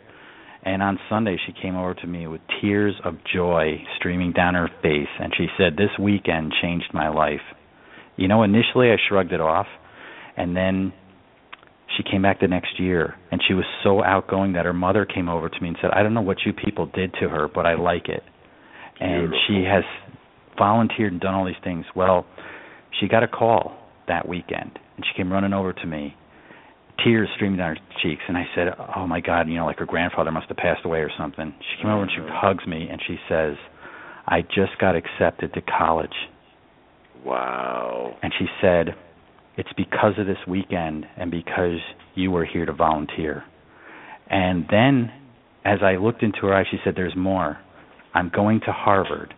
[0.64, 4.70] And on Sunday, she came over to me with tears of joy streaming down her
[4.84, 7.42] face, and she said, "This weekend changed my life."
[8.18, 9.68] You know, initially I shrugged it off,
[10.38, 10.94] and then
[11.98, 15.30] she came back the next year, and she was so outgoing that her mother came
[15.30, 17.66] over to me and said, "I don't know what you people did to her, but
[17.66, 18.24] I like it."
[19.00, 19.84] And she has
[20.58, 21.86] volunteered and done all these things.
[21.96, 22.26] Well,
[23.00, 23.74] she got a call
[24.08, 26.16] that weekend, and she came running over to me,
[27.04, 29.86] tears streaming down her cheeks, and I said, "Oh my God, you know, like her
[29.86, 32.30] grandfather must have passed away or something." She came over and she Mhm.
[32.30, 33.58] hugs me and she says,
[34.28, 36.30] "I just got accepted to college."
[37.24, 38.16] Wow.
[38.22, 38.96] And she said,
[39.62, 41.78] It's because of this weekend and because
[42.16, 43.44] you were here to volunteer.
[44.28, 45.12] And then,
[45.64, 47.60] as I looked into her eyes, she said, There's more.
[48.16, 49.36] I'm going to Harvard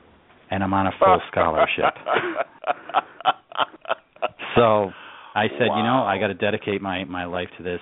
[0.50, 1.94] and I'm on a full scholarship.
[4.56, 4.92] so
[5.36, 7.82] I said, You know, I got to dedicate my, my life to this.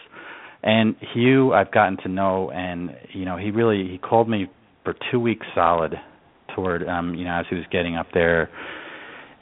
[0.63, 4.47] And Hugh, I've gotten to know, and, you know, he really, he called me
[4.83, 5.93] for two weeks solid
[6.55, 8.49] toward, um, you know, as he was getting up there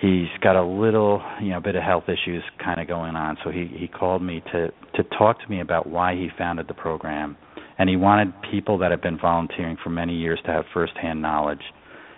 [0.02, 3.52] he's got a little you know bit of health issues kind of going on so
[3.52, 7.38] he he called me to to talk to me about why he founded the program
[7.78, 11.62] and he wanted people that have been volunteering for many years to have firsthand knowledge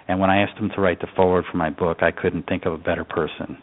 [0.07, 2.65] and when i asked him to write the forward for my book i couldn't think
[2.65, 3.57] of a better person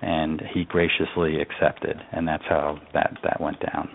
[0.00, 3.88] and he graciously accepted and that's how that that went down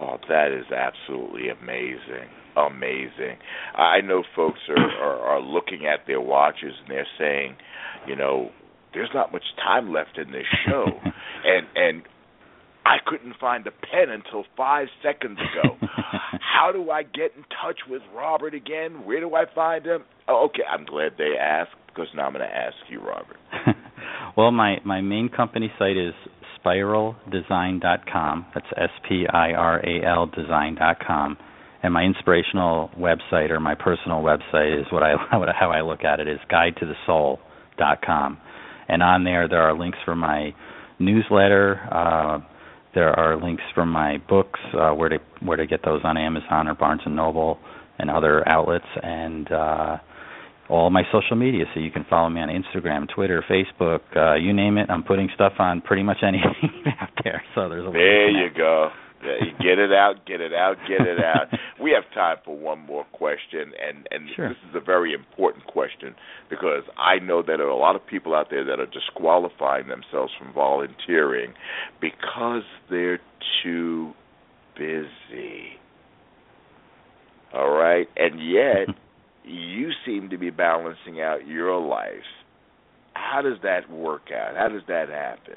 [0.00, 2.26] Oh, that is absolutely amazing.
[2.56, 3.38] Amazing.
[3.76, 7.56] I know folks are, are are looking at their watches and they're saying,
[8.08, 8.50] you know,
[8.94, 10.86] there's not much time left in this show.
[11.44, 12.02] and and
[12.84, 15.76] I couldn't find a pen until 5 seconds ago.
[16.40, 19.06] How do I get in touch with Robert again?
[19.06, 20.02] Where do I find him?
[20.28, 23.36] Oh, okay, I'm glad they asked because now I'm going to ask you, Robert.
[24.36, 26.14] well, my my main company site is
[26.64, 28.46] spiraldesign.com.
[28.54, 31.36] That's S P I R A L design.com.
[31.82, 36.20] And my inspirational website or my personal website is what I how I look at
[36.20, 38.38] it is guideto-the-soul.com.
[38.88, 40.54] And on there there are links for my
[40.98, 42.38] newsletter, uh,
[42.94, 46.68] there are links for my books, uh, where to where to get those on Amazon
[46.68, 47.58] or Barnes and Noble
[47.98, 49.96] and other outlets and uh
[50.68, 54.52] all my social media so you can follow me on Instagram, Twitter, Facebook, uh you
[54.52, 54.90] name it.
[54.90, 57.42] I'm putting stuff on pretty much anything out there.
[57.54, 58.90] So there's a There you go.
[59.22, 61.46] You get it out, get it out, get it out.
[61.80, 64.48] we have time for one more question, and and Sure.
[64.48, 66.14] this is a very important question
[66.50, 69.88] because I know that there are a lot of people out there that are disqualifying
[69.88, 71.54] themselves from volunteering
[72.00, 73.20] because they're
[73.62, 74.12] too
[74.76, 75.78] busy.
[77.54, 78.88] All right, and yet
[79.44, 82.24] you seem to be balancing out your life.
[83.14, 84.56] How does that work out?
[84.56, 85.56] How does that happen?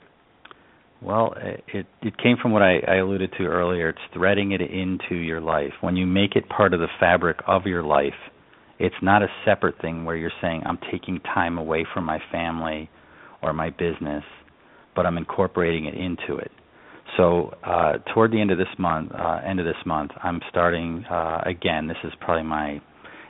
[1.06, 1.36] Well,
[1.68, 3.89] it it came from what I, I alluded to earlier.
[3.89, 5.74] It's threading it into your life.
[5.82, 8.16] When you make it part of the fabric of your life,
[8.80, 12.89] it's not a separate thing where you're saying I'm taking time away from my family
[13.43, 14.24] or my business,
[14.95, 16.51] but I'm incorporating it into it.
[17.18, 21.06] So uh, toward the end of this month, uh, end of this month, I'm starting
[21.06, 21.88] uh, again.
[21.88, 22.82] This is probably my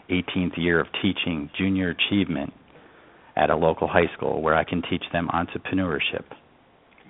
[0.09, 2.53] 18th year of teaching junior achievement
[3.35, 6.23] at a local high school where I can teach them entrepreneurship.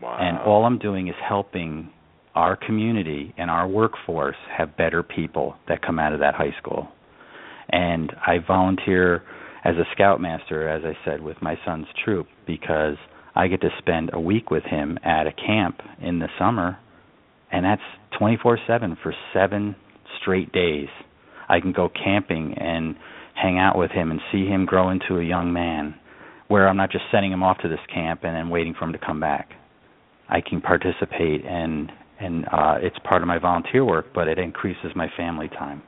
[0.02, 0.18] Wow.
[0.20, 1.89] And all I'm doing is helping
[2.36, 6.89] our community and our workforce have better people that come out of that high school.
[7.70, 9.24] And I volunteer
[9.64, 12.98] as a scoutmaster, as I said, with my son's troop because
[13.36, 16.78] I get to spend a week with him at a camp in the summer,
[17.52, 17.82] and that's
[18.20, 19.76] 24 7 for seven
[20.22, 20.88] straight days.
[21.50, 22.96] I can go camping and
[23.34, 25.96] hang out with him and see him grow into a young man,
[26.48, 28.93] where I'm not just sending him off to this camp and then waiting for him
[28.93, 29.50] to come back.
[30.30, 34.91] I can participate and and uh it's part of my volunteer work, but it increases
[34.95, 35.82] my family time.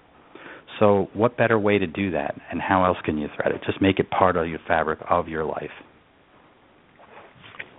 [0.80, 3.62] So what better way to do that and how else can you thread it?
[3.66, 5.72] Just make it part of your fabric of your life.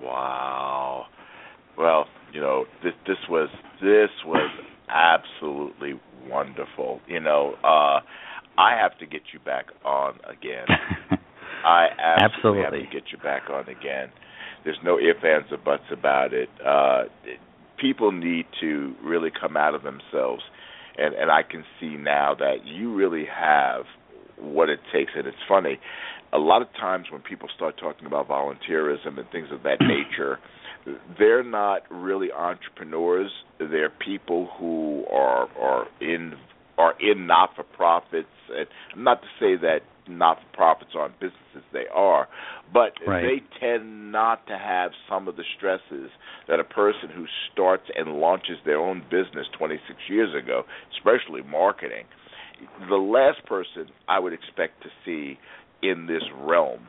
[0.02, 1.06] Wow.
[1.76, 3.48] Well, you know, this this was
[3.80, 4.50] this was
[4.88, 7.00] absolutely wonderful.
[7.06, 8.00] You know, uh
[8.58, 10.66] I have to get you back on again.
[11.64, 12.62] I absolutely, Absolutely.
[12.62, 14.10] have to get you back on again.
[14.64, 16.48] There's no ifs, ands, or buts about it.
[16.64, 17.04] Uh
[17.78, 20.42] people need to really come out of themselves.
[20.96, 23.84] And and I can see now that you really have
[24.36, 25.12] what it takes.
[25.16, 25.78] And it's funny
[26.32, 30.38] a lot of times when people start talking about volunteerism and things of that nature
[31.18, 33.30] they're not really entrepreneurs.
[33.58, 36.34] They're people who are are in
[36.76, 41.62] are in not for profits and not to say that not for profits aren't businesses
[41.72, 42.28] they are
[42.72, 43.22] but Right.
[43.22, 46.10] they tend not to have some of the stresses
[46.48, 50.64] that a person who starts and launches their own business 26 years ago
[50.96, 52.04] especially marketing
[52.88, 55.38] the last person I would expect to see
[55.82, 56.80] in this realm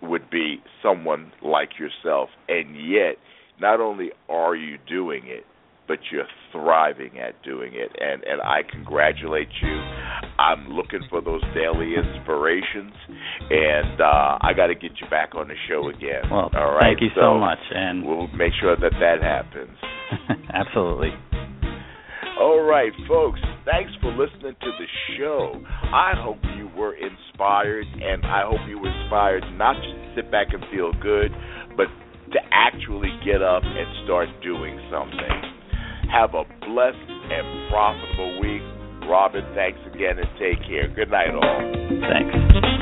[0.00, 3.16] would be someone like yourself and yet
[3.60, 5.44] not only are you doing it
[5.86, 9.76] but you're thriving at doing it and and I congratulate you.
[10.38, 12.92] I'm looking for those daily inspirations
[13.50, 16.30] and uh, I got to get you back on the show again.
[16.30, 16.96] Well, all right.
[16.96, 19.76] Thank you so, so much and we'll make sure that that happens.
[20.54, 21.10] Absolutely.
[22.40, 25.62] All right, folks, thanks for listening to the show.
[25.64, 30.32] I hope you were inspired, and I hope you were inspired not just to sit
[30.32, 31.30] back and feel good,
[31.76, 31.86] but
[32.32, 35.53] to actually get up and start doing something.
[36.14, 38.62] Have a blessed and profitable week.
[39.10, 40.86] Robin, thanks again and take care.
[40.94, 41.42] Good night, all.
[42.08, 42.73] Thanks.